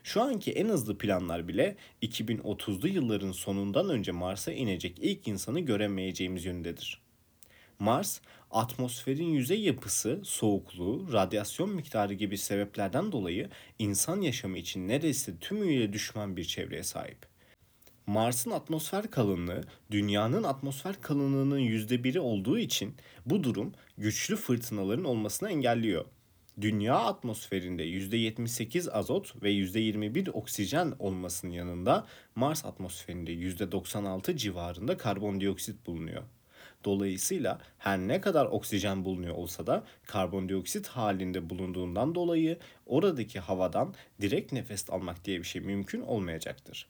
Şu 0.04 0.23
anki 0.23 0.52
en 0.52 0.69
hızlı 0.69 0.99
planlar 0.99 1.49
bile 1.49 1.76
2030'lu 2.02 2.88
yılların 2.88 3.33
sonundan 3.33 3.88
önce 3.90 4.12
Mars'a 4.12 4.52
inecek 4.52 4.99
ilk 5.00 5.28
insanı 5.28 5.61
göremeyeceğimiz 5.61 6.45
yönündedir. 6.45 7.00
Mars, 7.78 8.21
atmosferin 8.50 9.28
yüzey 9.28 9.61
yapısı, 9.61 10.21
soğukluğu, 10.25 11.12
radyasyon 11.12 11.71
miktarı 11.71 12.14
gibi 12.14 12.38
sebeplerden 12.38 13.12
dolayı 13.12 13.50
insan 13.78 14.21
yaşamı 14.21 14.59
için 14.59 14.88
neredeyse 14.88 15.38
tümüyle 15.38 15.92
düşman 15.92 16.37
bir 16.37 16.45
çevreye 16.45 16.83
sahip. 16.83 17.30
Mars'ın 18.07 18.50
atmosfer 18.50 19.11
kalınlığı 19.11 19.64
dünyanın 19.90 20.42
atmosfer 20.42 21.00
kalınlığının 21.02 21.61
%1'i 21.61 22.21
olduğu 22.21 22.59
için 22.59 22.95
bu 23.26 23.45
durum 23.45 23.73
güçlü 23.99 24.37
fırtınaların 24.37 25.04
olmasını 25.04 25.50
engelliyor. 25.50 26.04
Dünya 26.61 26.95
atmosferinde 26.95 27.85
%78 27.85 28.90
azot 28.90 29.42
ve 29.42 29.52
%21 29.52 30.30
oksijen 30.30 30.95
olmasının 30.99 31.52
yanında 31.52 32.07
Mars 32.35 32.64
atmosferinde 32.64 33.33
%96 33.33 34.37
civarında 34.37 34.97
karbondioksit 34.97 35.87
bulunuyor. 35.87 36.23
Dolayısıyla 36.85 37.61
her 37.78 37.99
ne 37.99 38.21
kadar 38.21 38.47
oksijen 38.47 39.04
bulunuyor 39.04 39.35
olsa 39.35 39.66
da 39.66 39.85
karbondioksit 40.07 40.87
halinde 40.87 41.50
bulunduğundan 41.50 42.14
dolayı 42.14 42.59
oradaki 42.87 43.40
havadan 43.40 43.95
direkt 44.21 44.52
nefes 44.52 44.90
almak 44.90 45.25
diye 45.25 45.38
bir 45.38 45.45
şey 45.45 45.62
mümkün 45.62 46.00
olmayacaktır. 46.00 46.87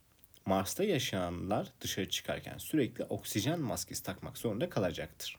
Mars'ta 0.46 0.84
yaşayanlar 0.84 1.72
dışarı 1.80 2.08
çıkarken 2.08 2.58
sürekli 2.58 3.04
oksijen 3.04 3.60
maskesi 3.60 4.02
takmak 4.02 4.38
zorunda 4.38 4.70
kalacaktır. 4.70 5.38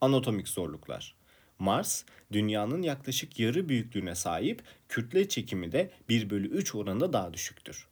Anatomik 0.00 0.48
zorluklar 0.48 1.21
Mars, 1.62 2.04
dünyanın 2.32 2.82
yaklaşık 2.82 3.40
yarı 3.40 3.68
büyüklüğüne 3.68 4.14
sahip, 4.14 4.62
kütle 4.88 5.28
çekimi 5.28 5.72
de 5.72 5.90
1 6.08 6.30
bölü 6.30 6.48
3 6.48 6.74
oranında 6.74 7.12
daha 7.12 7.34
düşüktür. 7.34 7.88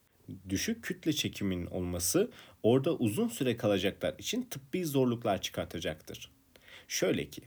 Düşük 0.48 0.84
kütle 0.84 1.12
çekiminin 1.12 1.66
olması 1.66 2.30
orada 2.62 2.94
uzun 2.94 3.28
süre 3.28 3.56
kalacaklar 3.56 4.14
için 4.18 4.42
tıbbi 4.42 4.84
zorluklar 4.84 5.40
çıkartacaktır. 5.40 6.30
Şöyle 6.88 7.30
ki, 7.30 7.42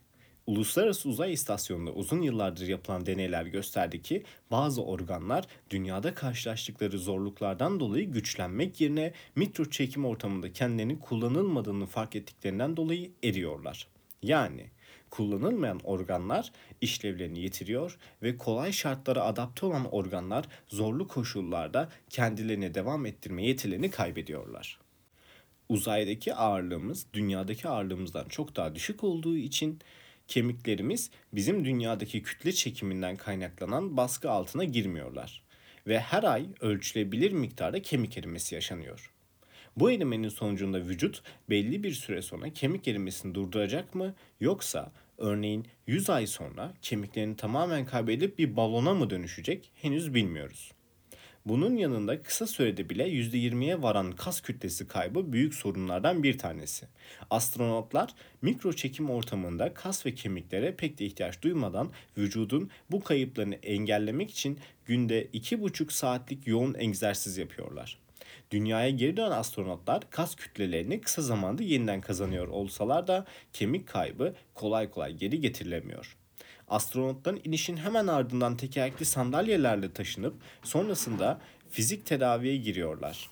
Uluslararası 0.47 1.09
Uzay 1.09 1.33
İstasyonu'nda 1.33 1.91
uzun 1.91 2.21
yıllardır 2.21 2.67
yapılan 2.67 3.05
deneyler 3.05 3.45
gösterdi 3.45 4.01
ki 4.01 4.23
bazı 4.51 4.83
organlar 4.83 5.47
dünyada 5.69 6.13
karşılaştıkları 6.13 6.99
zorluklardan 6.99 7.79
dolayı 7.79 8.11
güçlenmek 8.11 8.81
yerine 8.81 9.13
mikro 9.35 9.69
çekim 9.69 10.05
ortamında 10.05 10.53
kendilerini 10.53 10.99
kullanılmadığını 10.99 11.85
fark 11.85 12.15
ettiklerinden 12.15 12.77
dolayı 12.77 13.11
eriyorlar. 13.23 13.87
Yani 14.21 14.69
kullanılmayan 15.13 15.79
organlar 15.83 16.51
işlevlerini 16.81 17.39
yitiriyor 17.39 17.97
ve 18.23 18.37
kolay 18.37 18.71
şartlara 18.71 19.23
adapte 19.23 19.65
olan 19.65 19.93
organlar 19.93 20.45
zorlu 20.67 21.07
koşullarda 21.07 21.89
kendilerini 22.09 22.73
devam 22.73 23.05
ettirme 23.05 23.45
yetilerini 23.45 23.91
kaybediyorlar. 23.91 24.79
Uzaydaki 25.69 26.33
ağırlığımız 26.33 27.05
dünyadaki 27.13 27.67
ağırlığımızdan 27.67 28.25
çok 28.29 28.55
daha 28.55 28.75
düşük 28.75 29.03
olduğu 29.03 29.37
için 29.37 29.79
kemiklerimiz 30.27 31.11
bizim 31.33 31.65
dünyadaki 31.65 32.23
kütle 32.23 32.51
çekiminden 32.51 33.15
kaynaklanan 33.15 33.97
baskı 33.97 34.31
altına 34.31 34.63
girmiyorlar 34.63 35.43
ve 35.87 35.99
her 35.99 36.23
ay 36.23 36.45
ölçülebilir 36.61 37.31
miktarda 37.31 37.81
kemik 37.81 38.17
erimesi 38.17 38.55
yaşanıyor. 38.55 39.13
Bu 39.77 39.91
erimenin 39.91 40.29
sonucunda 40.29 40.87
vücut 40.87 41.23
belli 41.49 41.83
bir 41.83 41.91
süre 41.91 42.21
sonra 42.21 42.49
kemik 42.49 42.87
erimesini 42.87 43.35
durduracak 43.35 43.95
mı 43.95 44.15
yoksa 44.39 44.91
örneğin 45.17 45.67
100 45.87 46.09
ay 46.09 46.27
sonra 46.27 46.73
kemiklerini 46.81 47.35
tamamen 47.35 47.85
kaybedip 47.85 48.39
bir 48.39 48.55
balona 48.55 48.93
mı 48.93 49.09
dönüşecek 49.09 49.71
henüz 49.75 50.13
bilmiyoruz. 50.13 50.71
Bunun 51.45 51.77
yanında 51.77 52.21
kısa 52.21 52.47
sürede 52.47 52.89
bile 52.89 53.09
%20'ye 53.09 53.81
varan 53.81 54.11
kas 54.11 54.41
kütlesi 54.41 54.87
kaybı 54.87 55.33
büyük 55.33 55.53
sorunlardan 55.53 56.23
bir 56.23 56.37
tanesi. 56.37 56.87
Astronotlar 57.29 58.13
mikro 58.41 58.73
çekim 58.73 59.09
ortamında 59.09 59.73
kas 59.73 60.05
ve 60.05 60.15
kemiklere 60.15 60.75
pek 60.75 60.99
de 60.99 61.05
ihtiyaç 61.05 61.41
duymadan 61.41 61.91
vücudun 62.17 62.69
bu 62.91 63.03
kayıplarını 63.03 63.55
engellemek 63.55 64.31
için 64.31 64.59
günde 64.85 65.25
2,5 65.25 65.91
saatlik 65.91 66.47
yoğun 66.47 66.75
egzersiz 66.79 67.37
yapıyorlar. 67.37 68.02
Dünyaya 68.51 68.89
geri 68.89 69.17
dönen 69.17 69.31
astronotlar 69.31 70.09
kas 70.09 70.35
kütlelerini 70.35 71.01
kısa 71.01 71.21
zamanda 71.21 71.63
yeniden 71.63 72.01
kazanıyor 72.01 72.47
olsalar 72.47 73.07
da 73.07 73.25
kemik 73.53 73.87
kaybı 73.87 74.35
kolay 74.53 74.91
kolay 74.91 75.13
geri 75.13 75.41
getirilemiyor. 75.41 76.17
Astronotların 76.67 77.41
inişin 77.43 77.77
hemen 77.77 78.07
ardından 78.07 78.57
tekerlekli 78.57 79.05
sandalyelerle 79.05 79.93
taşınıp 79.93 80.33
sonrasında 80.63 81.41
fizik 81.69 82.05
tedaviye 82.05 82.57
giriyorlar. 82.57 83.29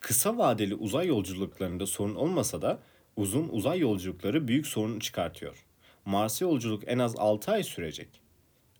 Kısa 0.00 0.38
vadeli 0.38 0.74
uzay 0.74 1.06
yolculuklarında 1.06 1.86
sorun 1.86 2.14
olmasa 2.14 2.62
da 2.62 2.78
uzun 3.16 3.48
uzay 3.48 3.78
yolculukları 3.78 4.48
büyük 4.48 4.66
sorun 4.66 4.98
çıkartıyor. 4.98 5.64
Mars'a 6.04 6.44
yolculuk 6.44 6.82
en 6.86 6.98
az 6.98 7.16
6 7.16 7.52
ay 7.52 7.62
sürecek. 7.62 8.19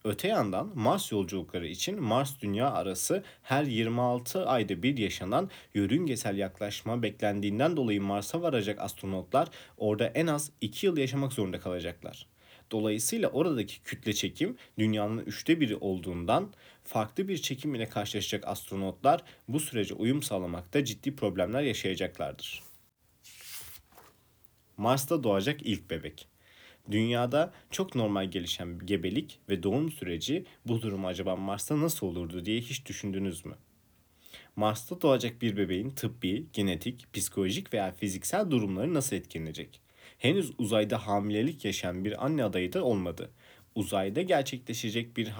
Öte 0.05 0.29
yandan 0.29 0.73
Mars 0.75 1.13
yolculukları 1.13 1.67
için 1.67 2.03
Mars-Dünya 2.03 2.71
arası 2.71 3.25
her 3.43 3.65
26 3.65 4.47
ayda 4.47 4.83
bir 4.83 4.99
yaşanan 4.99 5.51
yörüngesel 5.75 6.39
yaklaşma 6.39 7.03
beklendiğinden 7.03 7.77
dolayı 7.77 8.03
Mars'a 8.03 8.43
varacak 8.43 8.81
astronotlar 8.81 9.49
orada 9.77 10.07
en 10.07 10.27
az 10.27 10.51
2 10.61 10.87
yıl 10.87 10.97
yaşamak 10.97 11.33
zorunda 11.33 11.61
kalacaklar. 11.61 12.27
Dolayısıyla 12.71 13.29
oradaki 13.29 13.83
kütle 13.83 14.13
çekim 14.13 14.57
dünyanın 14.79 15.19
üçte 15.19 15.61
biri 15.61 15.77
olduğundan 15.77 16.53
farklı 16.85 17.29
bir 17.29 17.39
çekim 17.39 17.75
ile 17.75 17.87
karşılaşacak 17.87 18.49
astronotlar 18.49 19.23
bu 19.49 19.61
sürece 19.61 19.95
uyum 19.95 20.23
sağlamakta 20.23 20.85
ciddi 20.85 21.17
problemler 21.17 21.63
yaşayacaklardır. 21.63 22.63
Mars'ta 24.77 25.23
doğacak 25.23 25.63
ilk 25.63 25.91
bebek. 25.91 26.30
Dünyada 26.91 27.53
çok 27.71 27.95
normal 27.95 28.31
gelişen 28.31 28.79
gebelik 28.87 29.39
ve 29.49 29.63
doğum 29.63 29.91
süreci 29.91 30.45
bu 30.67 30.83
durum 30.83 31.05
acaba 31.07 31.37
Mars'ta 31.37 31.81
nasıl 31.81 32.07
olurdu 32.07 32.45
diye 32.45 32.61
hiç 32.61 32.87
düşündünüz 32.87 33.47
mü? 33.47 33.55
Mars'ta 34.57 35.03
doğacak 35.03 35.43
bir 35.43 35.57
bebeğin 35.57 35.91
tıbbi, 35.91 36.47
genetik, 36.53 37.15
psikolojik 37.15 37.75
veya 37.75 37.93
fiziksel 37.93 38.51
durumları 38.51 38.95
nasıl 38.95 39.17
etkilenecek? 39.17 39.81
Henüz 40.19 40.53
uzayda 40.59 41.07
hamilelik 41.07 41.65
yaşayan 41.65 42.05
bir 42.05 42.25
anne 42.25 42.45
adayı 42.45 42.73
da 42.73 42.85
olmadı. 42.85 43.31
Uzayda 43.75 44.23
gerçekleşecek 44.23 45.17
bir 45.17 45.33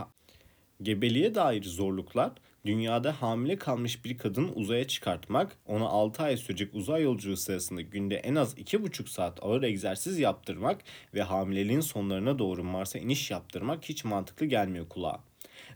gebeliğe 0.83 1.35
dair 1.35 1.63
zorluklar 1.63 2.33
dünyada 2.67 3.23
hamile 3.23 3.57
kalmış 3.57 4.05
bir 4.05 4.19
kadın 4.19 4.53
uzaya 4.55 4.87
çıkartmak, 4.87 5.57
ona 5.67 5.85
6 5.85 6.23
ay 6.23 6.37
sürecek 6.37 6.75
uzay 6.75 7.03
yolculuğu 7.03 7.37
sırasında 7.37 7.81
günde 7.81 8.17
en 8.17 8.35
az 8.35 8.59
2,5 8.59 9.09
saat 9.09 9.39
ağır 9.43 9.63
egzersiz 9.63 10.19
yaptırmak 10.19 10.81
ve 11.15 11.23
hamileliğin 11.23 11.81
sonlarına 11.81 12.39
doğru 12.39 12.65
Mars'a 12.65 12.99
iniş 12.99 13.31
yaptırmak 13.31 13.85
hiç 13.85 14.05
mantıklı 14.05 14.47
gelmiyor 14.47 14.89
kulağa. 14.89 15.30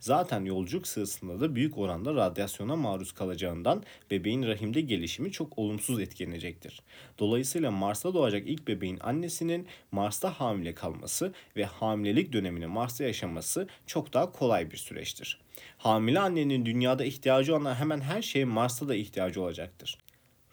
Zaten 0.05 0.45
yolculuk 0.45 0.87
sırasında 0.87 1.41
da 1.41 1.55
büyük 1.55 1.79
oranda 1.79 2.15
radyasyona 2.15 2.77
maruz 2.77 3.13
kalacağından 3.13 3.83
bebeğin 4.11 4.43
rahimde 4.43 4.81
gelişimi 4.81 5.33
çok 5.33 5.59
olumsuz 5.59 6.01
etkilenecektir. 6.01 6.83
Dolayısıyla 7.19 7.71
Mars'ta 7.71 8.15
doğacak 8.15 8.47
ilk 8.47 8.69
bebeğin 8.69 8.99
annesinin 9.01 9.67
Mars'ta 9.93 10.41
hamile 10.41 10.75
kalması 10.75 11.33
ve 11.57 11.65
hamilelik 11.65 12.33
dönemini 12.33 12.67
Mars'ta 12.67 13.05
yaşaması 13.05 13.69
çok 13.87 14.13
daha 14.13 14.33
kolay 14.33 14.71
bir 14.71 14.77
süreçtir. 14.77 15.41
Hamile 15.79 16.21
annenin 16.21 16.67
dünyada 16.67 17.05
ihtiyacı 17.05 17.57
olan 17.57 17.75
hemen 17.75 18.01
her 18.01 18.23
şeye 18.23 18.45
Mars'ta 18.45 18.89
da 18.89 18.95
ihtiyacı 18.95 19.43
olacaktır. 19.43 19.99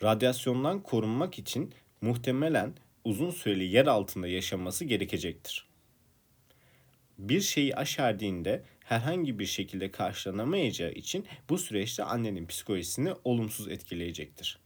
Radyasyondan 0.04 0.84
korunmak 0.84 1.40
için 1.40 1.74
muhtemelen 2.02 2.74
uzun 3.04 3.32
süreli 3.32 3.64
yer 3.64 3.86
altında 3.86 4.28
yaşaması 4.28 4.86
gerekecektir. 4.86 5.66
Bir 7.18 7.42
şeyi 7.42 7.76
aşerdiğinde 7.76 8.64
herhangi 8.92 9.40
bir 9.40 9.46
şekilde 9.46 9.92
karşılanamayacağı 9.92 10.92
için 10.92 11.26
bu 11.50 11.58
süreçte 11.58 12.04
annenin 12.04 12.48
psikolojisini 12.48 13.14
olumsuz 13.24 13.68
etkileyecektir. 13.68 14.60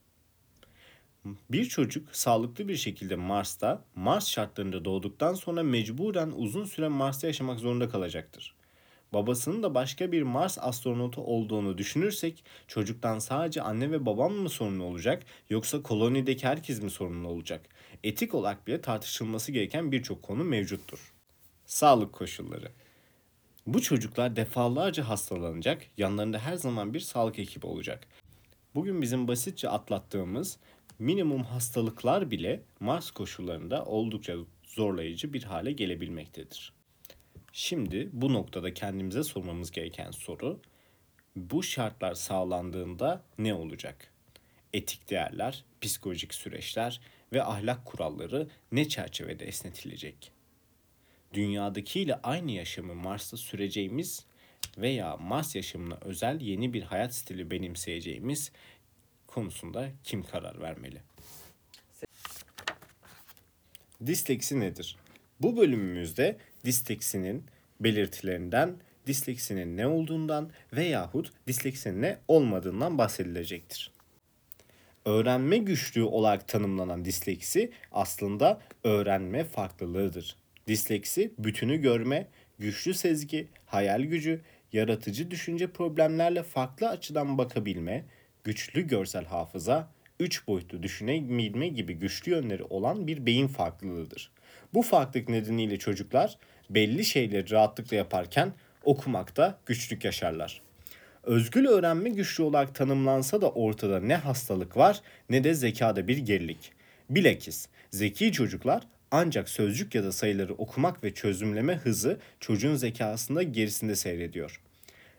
Bir 1.50 1.64
çocuk 1.64 2.16
sağlıklı 2.16 2.68
bir 2.68 2.76
şekilde 2.76 3.16
Mars'ta, 3.16 3.84
Mars 3.94 4.28
şartlarında 4.28 4.84
doğduktan 4.84 5.34
sonra 5.34 5.62
mecburen 5.62 6.32
uzun 6.36 6.64
süre 6.64 6.88
Mars'ta 6.88 7.26
yaşamak 7.26 7.60
zorunda 7.60 7.88
kalacaktır. 7.88 8.54
Babasının 9.12 9.62
da 9.62 9.74
başka 9.74 10.12
bir 10.12 10.22
Mars 10.22 10.58
astronotu 10.60 11.20
olduğunu 11.20 11.78
düşünürsek 11.78 12.44
çocuktan 12.66 13.18
sadece 13.18 13.62
anne 13.62 13.90
ve 13.90 14.06
babam 14.06 14.32
mı 14.32 14.48
sorumlu 14.48 14.84
olacak 14.84 15.22
yoksa 15.50 15.82
kolonideki 15.82 16.46
herkes 16.46 16.82
mi 16.82 16.90
sorumlu 16.90 17.28
olacak? 17.28 17.66
Etik 18.04 18.34
olarak 18.34 18.66
bile 18.66 18.80
tartışılması 18.80 19.52
gereken 19.52 19.92
birçok 19.92 20.22
konu 20.22 20.44
mevcuttur. 20.44 21.12
Sağlık 21.66 22.12
koşulları 22.12 22.72
bu 23.66 23.82
çocuklar 23.82 24.36
defalarca 24.36 25.08
hastalanacak, 25.08 25.86
yanlarında 25.96 26.38
her 26.38 26.54
zaman 26.54 26.94
bir 26.94 27.00
sağlık 27.00 27.38
ekibi 27.38 27.66
olacak. 27.66 28.06
Bugün 28.74 29.02
bizim 29.02 29.28
basitçe 29.28 29.68
atlattığımız 29.68 30.58
minimum 30.98 31.44
hastalıklar 31.44 32.30
bile 32.30 32.62
Mars 32.80 33.10
koşullarında 33.10 33.84
oldukça 33.84 34.34
zorlayıcı 34.64 35.32
bir 35.32 35.42
hale 35.42 35.72
gelebilmektedir. 35.72 36.72
Şimdi 37.52 38.08
bu 38.12 38.32
noktada 38.32 38.74
kendimize 38.74 39.22
sormamız 39.22 39.70
gereken 39.70 40.10
soru 40.10 40.60
bu 41.36 41.62
şartlar 41.62 42.14
sağlandığında 42.14 43.22
ne 43.38 43.54
olacak? 43.54 44.12
Etik 44.72 45.10
değerler, 45.10 45.64
psikolojik 45.80 46.34
süreçler 46.34 47.00
ve 47.32 47.44
ahlak 47.44 47.84
kuralları 47.84 48.48
ne 48.72 48.88
çerçevede 48.88 49.44
esnetilecek? 49.44 50.35
Dünyadakiyle 51.36 52.14
aynı 52.22 52.50
yaşamı 52.50 52.94
Mars'ta 52.94 53.36
süreceğimiz 53.36 54.26
veya 54.78 55.16
Mars 55.16 55.54
yaşamına 55.54 55.98
özel 56.00 56.40
yeni 56.40 56.72
bir 56.72 56.82
hayat 56.82 57.14
stili 57.14 57.50
benimseyeceğimiz 57.50 58.52
konusunda 59.26 59.88
kim 60.04 60.22
karar 60.22 60.60
vermeli? 60.60 61.02
Disleksi 64.06 64.60
nedir? 64.60 64.96
Bu 65.40 65.56
bölümümüzde 65.56 66.36
disleksinin 66.64 67.44
belirtilerinden, 67.80 68.76
disleksinin 69.06 69.76
ne 69.76 69.86
olduğundan 69.86 70.50
veyahut 70.72 71.32
disleksinin 71.46 72.02
ne 72.02 72.18
olmadığından 72.28 72.98
bahsedilecektir. 72.98 73.90
Öğrenme 75.04 75.58
güçlüğü 75.58 76.02
olarak 76.02 76.48
tanımlanan 76.48 77.04
disleksi 77.04 77.72
aslında 77.92 78.60
öğrenme 78.84 79.44
farklılığıdır. 79.44 80.36
Disleksi, 80.68 81.34
bütünü 81.38 81.76
görme, 81.76 82.26
güçlü 82.58 82.94
sezgi, 82.94 83.48
hayal 83.66 84.00
gücü, 84.00 84.40
yaratıcı 84.72 85.30
düşünce 85.30 85.66
problemlerle 85.66 86.42
farklı 86.42 86.88
açıdan 86.88 87.38
bakabilme, 87.38 88.04
güçlü 88.44 88.86
görsel 88.86 89.24
hafıza, 89.24 89.90
üç 90.20 90.46
boyutlu 90.46 90.82
düşünebilme 90.82 91.68
gibi 91.68 91.94
güçlü 91.94 92.32
yönleri 92.32 92.62
olan 92.62 93.06
bir 93.06 93.26
beyin 93.26 93.48
farklılığıdır. 93.48 94.30
Bu 94.74 94.82
farklılık 94.82 95.28
nedeniyle 95.28 95.78
çocuklar 95.78 96.38
belli 96.70 97.04
şeyleri 97.04 97.50
rahatlıkla 97.50 97.96
yaparken 97.96 98.52
okumakta 98.84 99.58
güçlük 99.66 100.04
yaşarlar. 100.04 100.62
Özgül 101.22 101.66
öğrenme 101.66 102.08
güçlü 102.08 102.42
olarak 102.42 102.74
tanımlansa 102.74 103.40
da 103.40 103.50
ortada 103.50 104.00
ne 104.00 104.16
hastalık 104.16 104.76
var 104.76 105.00
ne 105.30 105.44
de 105.44 105.54
zekada 105.54 106.08
bir 106.08 106.18
gerilik. 106.18 106.72
Bilakis 107.10 107.68
zeki 107.90 108.32
çocuklar 108.32 108.82
Ancak 109.10 109.48
sözcük 109.48 109.94
ya 109.94 110.04
da 110.04 110.12
sayıları 110.12 110.54
okumak 110.54 111.04
ve 111.04 111.14
çözümleme 111.14 111.74
hızı 111.74 112.20
çocuğun 112.40 112.74
zekasında 112.74 113.42
gerisinde 113.42 113.96
seyrediyor. 113.96 114.60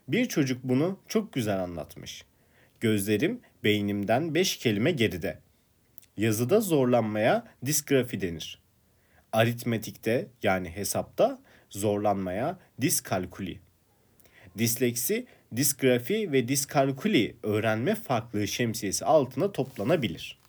Bir 0.07 0.25
çocuk 0.25 0.63
bunu 0.63 0.99
çok 1.07 1.33
güzel 1.33 1.63
anlatmış. 1.63 2.23
Gözlerim 2.79 3.41
beynimden 3.63 4.35
5 4.35 4.57
kelime 4.57 4.91
geride. 4.91 5.39
Yazıda 6.17 6.61
zorlanmaya 6.61 7.47
disgrafi 7.65 8.21
denir. 8.21 8.59
Aritmetikte 9.31 10.27
yani 10.43 10.69
hesapta 10.69 11.39
zorlanmaya 11.69 12.59
diskalkuli. 12.81 13.59
Disleksi, 14.57 15.25
disgrafi 15.55 16.31
ve 16.31 16.47
diskalkuli 16.47 17.35
öğrenme 17.43 17.95
farklılığı 17.95 18.47
şemsiyesi 18.47 19.05
altında 19.05 19.51
toplanabilir. 19.51 20.39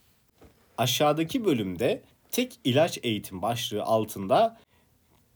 Aşağıdaki 0.79 1.45
bölümde 1.45 2.03
tek 2.33 2.61
ilaç 2.65 2.99
eğitim 3.03 3.43
başlığı 3.43 3.83
altında 3.83 4.59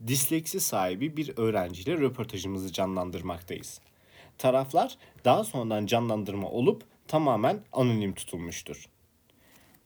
disleksi 0.06 0.60
sahibi 0.60 1.16
bir 1.16 1.32
öğrenciyle 1.36 1.98
röportajımızı 1.98 2.72
canlandırmaktayız. 2.72 3.80
Taraflar 4.38 4.96
daha 5.24 5.44
sonradan 5.44 5.86
canlandırma 5.86 6.48
olup 6.50 6.82
tamamen 7.08 7.60
anonim 7.72 8.14
tutulmuştur. 8.14 8.86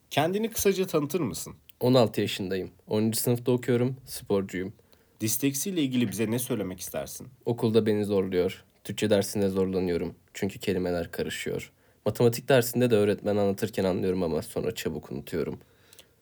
Kendini 0.09 0.51
kısaca 0.51 0.87
tanıtır 0.87 1.19
mısın? 1.19 1.55
16 1.79 2.21
yaşındayım. 2.21 2.71
10. 2.87 3.11
sınıfta 3.11 3.51
okuyorum. 3.51 3.95
Sporcuyum. 4.05 4.73
Disleksi 5.21 5.69
ile 5.69 5.81
ilgili 5.81 6.11
bize 6.11 6.31
ne 6.31 6.39
söylemek 6.39 6.79
istersin? 6.79 7.27
Okulda 7.45 7.85
beni 7.85 8.05
zorluyor. 8.05 8.63
Türkçe 8.83 9.09
dersinde 9.09 9.49
zorlanıyorum. 9.49 10.15
Çünkü 10.33 10.59
kelimeler 10.59 11.11
karışıyor. 11.11 11.71
Matematik 12.05 12.49
dersinde 12.49 12.91
de 12.91 12.95
öğretmen 12.95 13.37
anlatırken 13.37 13.83
anlıyorum 13.83 14.23
ama 14.23 14.41
sonra 14.41 14.75
çabuk 14.75 15.11
unutuyorum. 15.11 15.59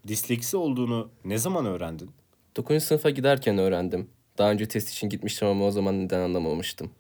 Disleksi 0.08 0.58
olduğunu 0.58 1.10
ne 1.26 1.38
zaman 1.38 1.66
öğrendin? 1.66 2.12
9. 2.58 2.84
sınıfa 2.84 3.10
giderken 3.10 3.58
öğrendim. 3.58 4.10
Daha 4.38 4.52
önce 4.52 4.68
test 4.68 4.90
için 4.90 5.10
gitmiştim 5.10 5.48
ama 5.48 5.66
o 5.66 5.72
zaman 5.72 6.00
neden 6.06 6.20
anlamamıştım. 6.20 6.92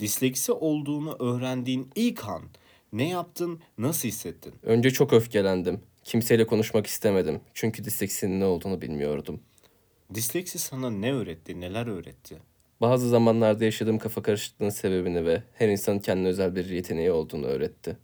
Disleksi 0.00 0.52
olduğunu 0.52 1.16
öğrendiğin 1.18 1.90
ilk 1.94 2.28
an 2.28 2.42
ne 2.92 3.08
yaptın, 3.08 3.60
nasıl 3.78 4.08
hissettin? 4.08 4.54
Önce 4.62 4.90
çok 4.90 5.12
öfkelendim. 5.12 5.80
Kimseyle 6.04 6.46
konuşmak 6.46 6.86
istemedim. 6.86 7.40
Çünkü 7.54 7.84
disleksinin 7.84 8.40
ne 8.40 8.44
olduğunu 8.44 8.80
bilmiyordum. 8.82 9.40
Disleksi 10.14 10.58
sana 10.58 10.90
ne 10.90 11.12
öğretti, 11.12 11.60
neler 11.60 11.86
öğretti? 11.86 12.36
Bazı 12.80 13.08
zamanlarda 13.08 13.64
yaşadığım 13.64 13.98
kafa 13.98 14.22
karışıklığının 14.22 14.70
sebebini 14.70 15.26
ve 15.26 15.42
her 15.54 15.68
insanın 15.68 15.98
kendine 15.98 16.28
özel 16.28 16.56
bir 16.56 16.64
yeteneği 16.70 17.10
olduğunu 17.12 17.46
öğretti. 17.46 17.96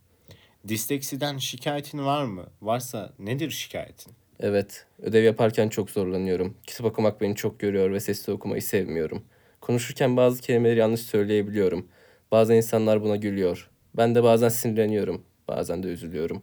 Disleksiden 0.67 1.37
şikayetin 1.37 2.05
var 2.05 2.25
mı? 2.25 2.45
Varsa 2.61 3.13
nedir 3.19 3.51
şikayetin? 3.51 4.13
Evet, 4.39 4.85
ödev 5.01 5.23
yaparken 5.23 5.69
çok 5.69 5.89
zorlanıyorum. 5.89 6.57
Kitap 6.67 6.85
okumak 6.85 7.21
beni 7.21 7.35
çok 7.35 7.59
görüyor 7.59 7.91
ve 7.91 7.99
sesli 7.99 8.33
okumayı 8.33 8.61
sevmiyorum. 8.61 9.23
Konuşurken 9.61 10.17
bazı 10.17 10.41
kelimeleri 10.41 10.79
yanlış 10.79 11.01
söyleyebiliyorum. 11.01 11.87
Bazı 12.31 12.53
insanlar 12.53 13.03
buna 13.03 13.15
gülüyor. 13.15 13.69
Ben 13.97 14.15
de 14.15 14.23
bazen 14.23 14.49
sinirleniyorum, 14.49 15.21
bazen 15.47 15.83
de 15.83 15.87
üzülüyorum. 15.87 16.41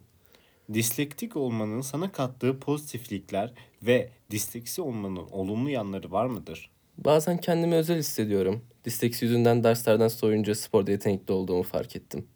Dislektik 0.73 1.35
olmanın 1.35 1.81
sana 1.81 2.11
kattığı 2.11 2.59
pozitiflikler 2.59 3.53
ve 3.83 4.09
disleksi 4.31 4.81
olmanın 4.81 5.27
olumlu 5.31 5.69
yanları 5.69 6.11
var 6.11 6.25
mıdır? 6.25 6.69
Bazen 6.97 7.37
kendimi 7.37 7.75
özel 7.75 7.97
hissediyorum. 7.97 8.61
Disleksi 8.85 9.25
yüzünden 9.25 9.63
derslerden 9.63 10.07
soyunca 10.07 10.55
sporda 10.55 10.91
yetenekli 10.91 11.33
olduğumu 11.33 11.63
fark 11.63 11.95
ettim. 11.95 12.27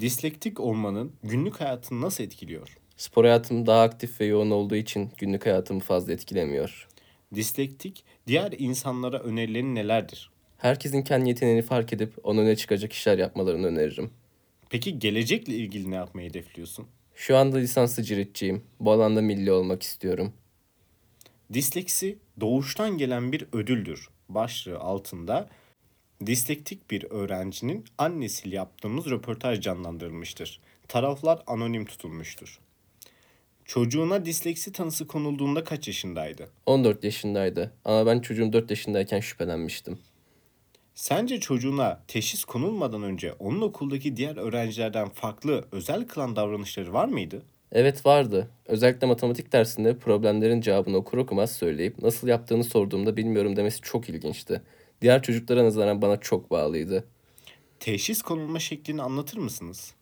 Dislektik 0.00 0.60
olmanın 0.60 1.12
günlük 1.22 1.60
hayatını 1.60 2.00
nasıl 2.00 2.24
etkiliyor? 2.24 2.76
Spor 3.02 3.24
hayatım 3.24 3.66
daha 3.66 3.82
aktif 3.82 4.20
ve 4.20 4.24
yoğun 4.24 4.50
olduğu 4.50 4.76
için 4.76 5.10
günlük 5.18 5.46
hayatımı 5.46 5.80
fazla 5.80 6.12
etkilemiyor. 6.12 6.88
Dislektik 7.34 8.04
diğer 8.26 8.52
insanlara 8.58 9.18
önerilerin 9.18 9.74
nelerdir? 9.74 10.30
Herkesin 10.58 11.02
kendi 11.02 11.28
yeteneğini 11.28 11.62
fark 11.62 11.92
edip 11.92 12.12
onun 12.22 12.42
öne 12.42 12.56
çıkacak 12.56 12.92
işler 12.92 13.18
yapmalarını 13.18 13.66
öneririm. 13.66 14.10
Peki 14.70 14.98
gelecekle 14.98 15.54
ilgili 15.54 15.90
ne 15.90 15.94
yapmayı 15.94 16.28
hedefliyorsun? 16.28 16.86
Şu 17.14 17.36
anda 17.36 17.58
lisanslı 17.58 18.02
ciritçiyim. 18.02 18.62
Bu 18.80 18.92
alanda 18.92 19.22
milli 19.22 19.52
olmak 19.52 19.82
istiyorum. 19.82 20.32
Disleksi 21.52 22.18
doğuştan 22.40 22.98
gelen 22.98 23.32
bir 23.32 23.46
ödüldür. 23.52 24.08
Başlığı 24.28 24.78
altında 24.78 25.48
dislektik 26.26 26.90
bir 26.90 27.04
öğrencinin 27.10 27.84
annesiyle 27.98 28.56
yaptığımız 28.56 29.06
röportaj 29.06 29.60
canlandırılmıştır. 29.60 30.60
Taraflar 30.88 31.42
anonim 31.46 31.84
tutulmuştur. 31.84 32.60
Çocuğuna 33.64 34.24
disleksi 34.24 34.72
tanısı 34.72 35.06
konulduğunda 35.06 35.64
kaç 35.64 35.86
yaşındaydı? 35.88 36.48
14 36.66 37.04
yaşındaydı 37.04 37.72
ama 37.84 38.06
ben 38.06 38.20
çocuğum 38.20 38.52
4 38.52 38.70
yaşındayken 38.70 39.20
şüphelenmiştim. 39.20 39.98
Sence 40.94 41.40
çocuğuna 41.40 42.02
teşhis 42.08 42.44
konulmadan 42.44 43.02
önce 43.02 43.32
onun 43.32 43.60
okuldaki 43.60 44.16
diğer 44.16 44.36
öğrencilerden 44.36 45.08
farklı 45.08 45.64
özel 45.72 46.06
kılan 46.06 46.36
davranışları 46.36 46.92
var 46.92 47.08
mıydı? 47.08 47.42
Evet 47.72 48.06
vardı. 48.06 48.50
Özellikle 48.66 49.06
matematik 49.06 49.52
dersinde 49.52 49.98
problemlerin 49.98 50.60
cevabını 50.60 50.96
okur 50.96 51.18
okumaz 51.18 51.52
söyleyip 51.52 52.02
nasıl 52.02 52.28
yaptığını 52.28 52.64
sorduğumda 52.64 53.16
bilmiyorum 53.16 53.56
demesi 53.56 53.80
çok 53.80 54.08
ilginçti. 54.08 54.62
Diğer 55.02 55.22
çocuklara 55.22 55.64
nazaran 55.64 56.02
bana 56.02 56.20
çok 56.20 56.50
bağlıydı. 56.50 57.04
Teşhis 57.80 58.22
konulma 58.22 58.58
şeklini 58.58 59.02
anlatır 59.02 59.38
mısınız? 59.38 59.94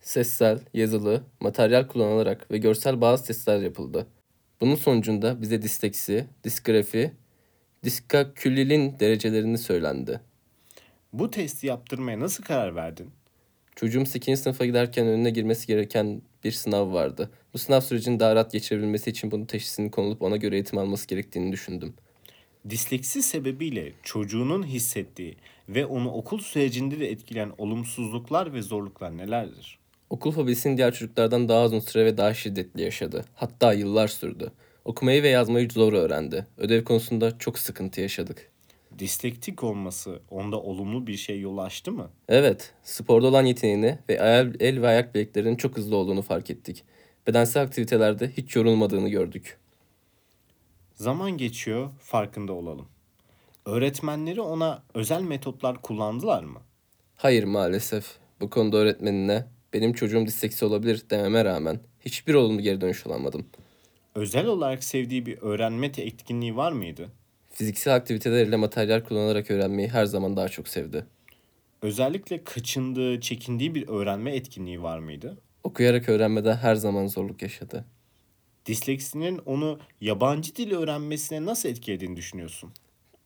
Sessel, 0.00 0.60
yazılı, 0.74 1.22
materyal 1.40 1.86
kullanılarak 1.86 2.50
ve 2.50 2.58
görsel 2.58 3.00
bazı 3.00 3.24
testler 3.24 3.60
yapıldı. 3.60 4.06
Bunun 4.60 4.74
sonucunda 4.74 5.42
bize 5.42 5.62
disleksi, 5.62 6.26
disgrafi, 6.44 7.12
diskakülilin 7.84 8.98
derecelerini 9.00 9.58
söylendi. 9.58 10.20
Bu 11.12 11.30
testi 11.30 11.66
yaptırmaya 11.66 12.20
nasıl 12.20 12.44
karar 12.44 12.74
verdin? 12.74 13.10
Çocuğum 13.76 14.06
8. 14.06 14.40
sınıfa 14.40 14.66
giderken 14.66 15.06
önüne 15.06 15.30
girmesi 15.30 15.66
gereken 15.66 16.22
bir 16.44 16.52
sınav 16.52 16.92
vardı. 16.92 17.30
Bu 17.54 17.58
sınav 17.58 17.80
sürecini 17.80 18.20
daha 18.20 18.34
rahat 18.34 18.52
geçirebilmesi 18.52 19.10
için 19.10 19.30
bunun 19.30 19.44
teşhisinin 19.44 19.88
konulup 19.88 20.22
ona 20.22 20.36
göre 20.36 20.54
eğitim 20.54 20.78
alması 20.78 21.06
gerektiğini 21.06 21.52
düşündüm. 21.52 21.94
Disleksi 22.70 23.22
sebebiyle 23.22 23.92
çocuğunun 24.02 24.66
hissettiği 24.66 25.36
ve 25.68 25.86
onu 25.86 26.10
okul 26.10 26.38
sürecinde 26.38 27.00
de 27.00 27.10
etkileyen 27.10 27.52
olumsuzluklar 27.58 28.52
ve 28.52 28.62
zorluklar 28.62 29.16
nelerdir? 29.16 29.77
Okul 30.10 30.32
fobisini 30.32 30.76
diğer 30.76 30.94
çocuklardan 30.94 31.48
daha 31.48 31.64
uzun 31.64 31.80
süre 31.80 32.04
ve 32.04 32.16
daha 32.16 32.34
şiddetli 32.34 32.82
yaşadı. 32.82 33.24
Hatta 33.34 33.72
yıllar 33.72 34.08
sürdü. 34.08 34.52
Okumayı 34.84 35.22
ve 35.22 35.28
yazmayı 35.28 35.70
zor 35.70 35.92
öğrendi. 35.92 36.46
Ödev 36.56 36.84
konusunda 36.84 37.38
çok 37.38 37.58
sıkıntı 37.58 38.00
yaşadık. 38.00 38.50
Dislektik 38.98 39.64
olması 39.64 40.20
onda 40.30 40.60
olumlu 40.60 41.06
bir 41.06 41.16
şey 41.16 41.40
yol 41.40 41.58
açtı 41.58 41.92
mı? 41.92 42.10
Evet, 42.28 42.72
sporda 42.82 43.26
olan 43.26 43.44
yeteneğini 43.44 43.98
ve 44.08 44.14
el, 44.14 44.54
el 44.60 44.82
ve 44.82 44.88
ayak 44.88 45.14
bileklerinin 45.14 45.56
çok 45.56 45.76
hızlı 45.76 45.96
olduğunu 45.96 46.22
fark 46.22 46.50
ettik. 46.50 46.84
Bedensel 47.26 47.62
aktivitelerde 47.62 48.30
hiç 48.36 48.56
yorulmadığını 48.56 49.08
gördük. 49.08 49.58
Zaman 50.94 51.30
geçiyor, 51.30 51.90
farkında 52.00 52.52
olalım. 52.52 52.88
Öğretmenleri 53.66 54.40
ona 54.40 54.82
özel 54.94 55.22
metotlar 55.22 55.82
kullandılar 55.82 56.44
mı? 56.44 56.60
Hayır 57.16 57.44
maalesef. 57.44 58.04
Bu 58.40 58.50
konuda 58.50 58.76
öğretmenine 58.76 59.44
benim 59.72 59.92
çocuğum 59.92 60.26
disleksi 60.26 60.64
olabilir 60.64 61.02
dememe 61.10 61.44
rağmen 61.44 61.80
hiçbir 62.00 62.34
olumlu 62.34 62.62
geri 62.62 62.80
dönüş 62.80 63.06
alamadım. 63.06 63.46
Özel 64.14 64.46
olarak 64.46 64.84
sevdiği 64.84 65.26
bir 65.26 65.38
öğrenme 65.38 65.86
etkinliği 65.86 66.56
var 66.56 66.72
mıydı? 66.72 67.08
Fiziksel 67.50 67.94
aktiviteler 67.94 68.46
ile 68.46 68.56
materyal 68.56 69.00
kullanarak 69.00 69.50
öğrenmeyi 69.50 69.88
her 69.88 70.04
zaman 70.04 70.36
daha 70.36 70.48
çok 70.48 70.68
sevdi. 70.68 71.06
Özellikle 71.82 72.44
kaçındığı, 72.44 73.20
çekindiği 73.20 73.74
bir 73.74 73.88
öğrenme 73.88 74.36
etkinliği 74.36 74.82
var 74.82 74.98
mıydı? 74.98 75.38
Okuyarak 75.64 76.08
öğrenmede 76.08 76.54
her 76.54 76.74
zaman 76.74 77.06
zorluk 77.06 77.42
yaşadı. 77.42 77.84
Disleksinin 78.66 79.38
onu 79.38 79.78
yabancı 80.00 80.56
dil 80.56 80.72
öğrenmesine 80.72 81.44
nasıl 81.44 81.68
etkilediğini 81.68 82.16
düşünüyorsun? 82.16 82.70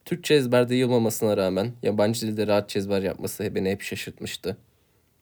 Türkçe 0.04 0.34
ezberde 0.34 0.74
iyi 0.74 0.86
olmamasına 0.86 1.36
rağmen 1.36 1.72
yabancı 1.82 2.26
dilde 2.26 2.46
rahatça 2.46 2.78
ezber 2.78 3.02
yapması 3.02 3.54
beni 3.54 3.70
hep 3.70 3.82
şaşırtmıştı. 3.82 4.56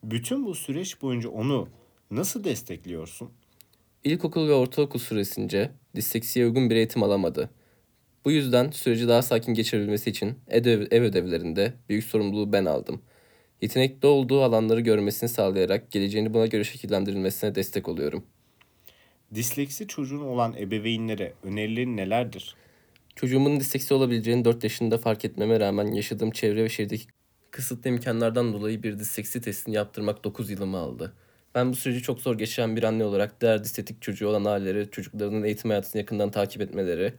Bütün 0.03 0.47
bu 0.47 0.55
süreç 0.55 1.03
boyunca 1.03 1.29
onu 1.29 1.69
nasıl 2.11 2.45
destekliyorsun? 2.45 3.31
İlkokul 4.05 4.49
ve 4.49 4.53
ortaokul 4.53 4.99
süresince 4.99 5.71
disleksiye 5.97 6.47
uygun 6.47 6.71
bir 6.71 6.77
eğitim 6.77 7.03
alamadı. 7.03 7.51
Bu 8.25 8.31
yüzden 8.31 8.71
süreci 8.71 9.09
daha 9.09 9.23
sakin 9.23 9.55
geçirebilmesi 9.55 10.11
için 10.11 10.39
ev, 10.49 10.87
ev 10.91 11.03
ödevlerinde 11.03 11.75
büyük 11.89 12.05
sorumluluğu 12.05 12.53
ben 12.53 12.65
aldım. 12.65 13.03
Yetenekli 13.63 14.07
olduğu 14.07 14.43
alanları 14.43 14.81
görmesini 14.81 15.29
sağlayarak 15.29 15.91
geleceğini 15.91 16.35
buna 16.35 16.47
göre 16.47 16.65
şekillendirilmesine 16.65 17.55
destek 17.55 17.89
oluyorum. 17.89 18.25
Disleksi 19.35 19.87
çocuğun 19.87 20.21
olan 20.21 20.55
ebeveynlere 20.59 21.33
önerilerin 21.43 21.97
nelerdir? 21.97 22.55
Çocuğumun 23.17 23.61
disleksi 23.61 23.95
olabileceğini 23.95 24.45
4 24.45 24.65
yaşında 24.65 24.99
fark 24.99 25.25
etmeme 25.25 25.61
rağmen 25.61 25.93
yaşadığım 25.93 26.31
çevre 26.31 26.65
ve 26.65 26.69
şehirdeki 26.69 27.07
kısıtlı 27.51 27.91
imkanlardan 27.91 28.53
dolayı 28.53 28.83
bir 28.83 28.99
disleksi 28.99 29.41
testini 29.41 29.75
yaptırmak 29.75 30.25
9 30.25 30.51
yılımı 30.51 30.77
aldı. 30.77 31.13
Ben 31.55 31.73
bu 31.73 31.77
süreci 31.77 32.03
çok 32.03 32.21
zor 32.21 32.39
geçiren 32.39 32.77
bir 32.77 32.83
anne 32.83 33.05
olarak 33.05 33.41
diğer 33.41 33.65
distetik 33.65 34.03
çocuğu 34.03 34.29
olan 34.29 34.45
aileleri 34.45 34.91
çocuklarının 34.91 35.43
eğitim 35.43 35.71
hayatını 35.71 36.01
yakından 36.01 36.31
takip 36.31 36.63
etmeleri, 36.63 37.15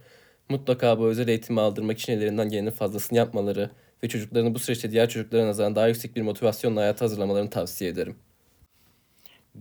mutlaka 0.49 0.99
bu 0.99 1.07
özel 1.07 1.27
eğitimi 1.27 1.61
aldırmak 1.61 1.99
için 1.99 2.13
ellerinden 2.13 2.49
gelenin 2.49 2.71
fazlasını 2.71 3.17
yapmaları 3.17 3.71
ve 4.03 4.09
çocuklarını 4.09 4.55
bu 4.55 4.59
süreçte 4.59 4.91
diğer 4.91 5.09
çocuklara 5.09 5.47
nazaran 5.47 5.75
daha 5.75 5.87
yüksek 5.87 6.15
bir 6.15 6.21
motivasyonla 6.21 6.81
hayata 6.81 7.05
hazırlamalarını 7.05 7.49
tavsiye 7.49 7.89
ederim. 7.89 8.15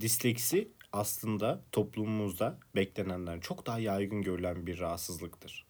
Disleksi 0.00 0.68
aslında 0.92 1.61
toplumumuzda 1.72 2.59
beklenenden 2.76 3.40
çok 3.40 3.66
daha 3.66 3.78
yaygın 3.78 4.22
görülen 4.22 4.66
bir 4.66 4.78
rahatsızlıktır. 4.78 5.69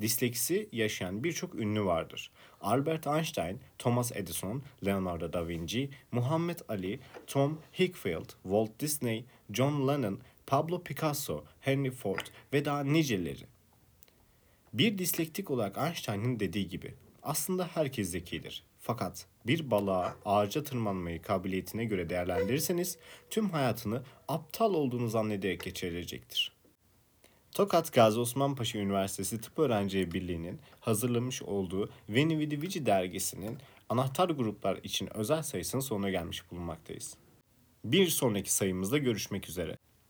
Disleksi 0.00 0.68
yaşayan 0.72 1.24
birçok 1.24 1.54
ünlü 1.54 1.84
vardır. 1.84 2.30
Albert 2.60 3.06
Einstein, 3.06 3.60
Thomas 3.78 4.12
Edison, 4.12 4.62
Leonardo 4.86 5.32
da 5.32 5.48
Vinci, 5.48 5.90
Muhammed 6.12 6.58
Ali, 6.68 7.00
Tom 7.26 7.58
Hickfield, 7.78 8.30
Walt 8.42 8.80
Disney, 8.80 9.24
John 9.52 9.88
Lennon, 9.88 10.20
Pablo 10.46 10.82
Picasso, 10.82 11.44
Henry 11.60 11.90
Ford 11.90 12.26
ve 12.52 12.64
daha 12.64 12.84
niceleri. 12.84 13.46
Bir 14.72 14.98
dislektik 14.98 15.50
olarak 15.50 15.78
Einstein'ın 15.78 16.40
dediği 16.40 16.68
gibi 16.68 16.94
aslında 17.22 17.68
herkes 17.74 18.10
zekidir. 18.10 18.64
Fakat 18.80 19.26
bir 19.46 19.70
balığa 19.70 20.16
ağaca 20.24 20.64
tırmanmayı 20.64 21.22
kabiliyetine 21.22 21.84
göre 21.84 22.10
değerlendirirseniz 22.10 22.98
tüm 23.30 23.50
hayatını 23.50 24.02
aptal 24.28 24.74
olduğunu 24.74 25.08
zannederek 25.08 25.60
geçirecektir. 25.60 26.55
Tokat 27.56 27.92
Gazi 27.92 28.20
Osman 28.20 28.54
Paşa 28.54 28.78
Üniversitesi 28.78 29.40
Tıp 29.40 29.58
Öğrencileri 29.58 30.12
Birliği'nin 30.12 30.58
hazırlamış 30.80 31.42
olduğu 31.42 31.90
Veni 32.08 32.38
Vidi 32.38 32.62
Vici 32.62 32.86
dergisinin 32.86 33.58
anahtar 33.88 34.30
gruplar 34.30 34.76
için 34.76 35.16
özel 35.16 35.42
sayısının 35.42 35.80
sonuna 35.82 36.10
gelmiş 36.10 36.50
bulunmaktayız. 36.50 37.16
Bir 37.84 38.08
sonraki 38.08 38.52
sayımızda 38.52 38.98
görüşmek 38.98 39.48
üzere. 39.48 39.76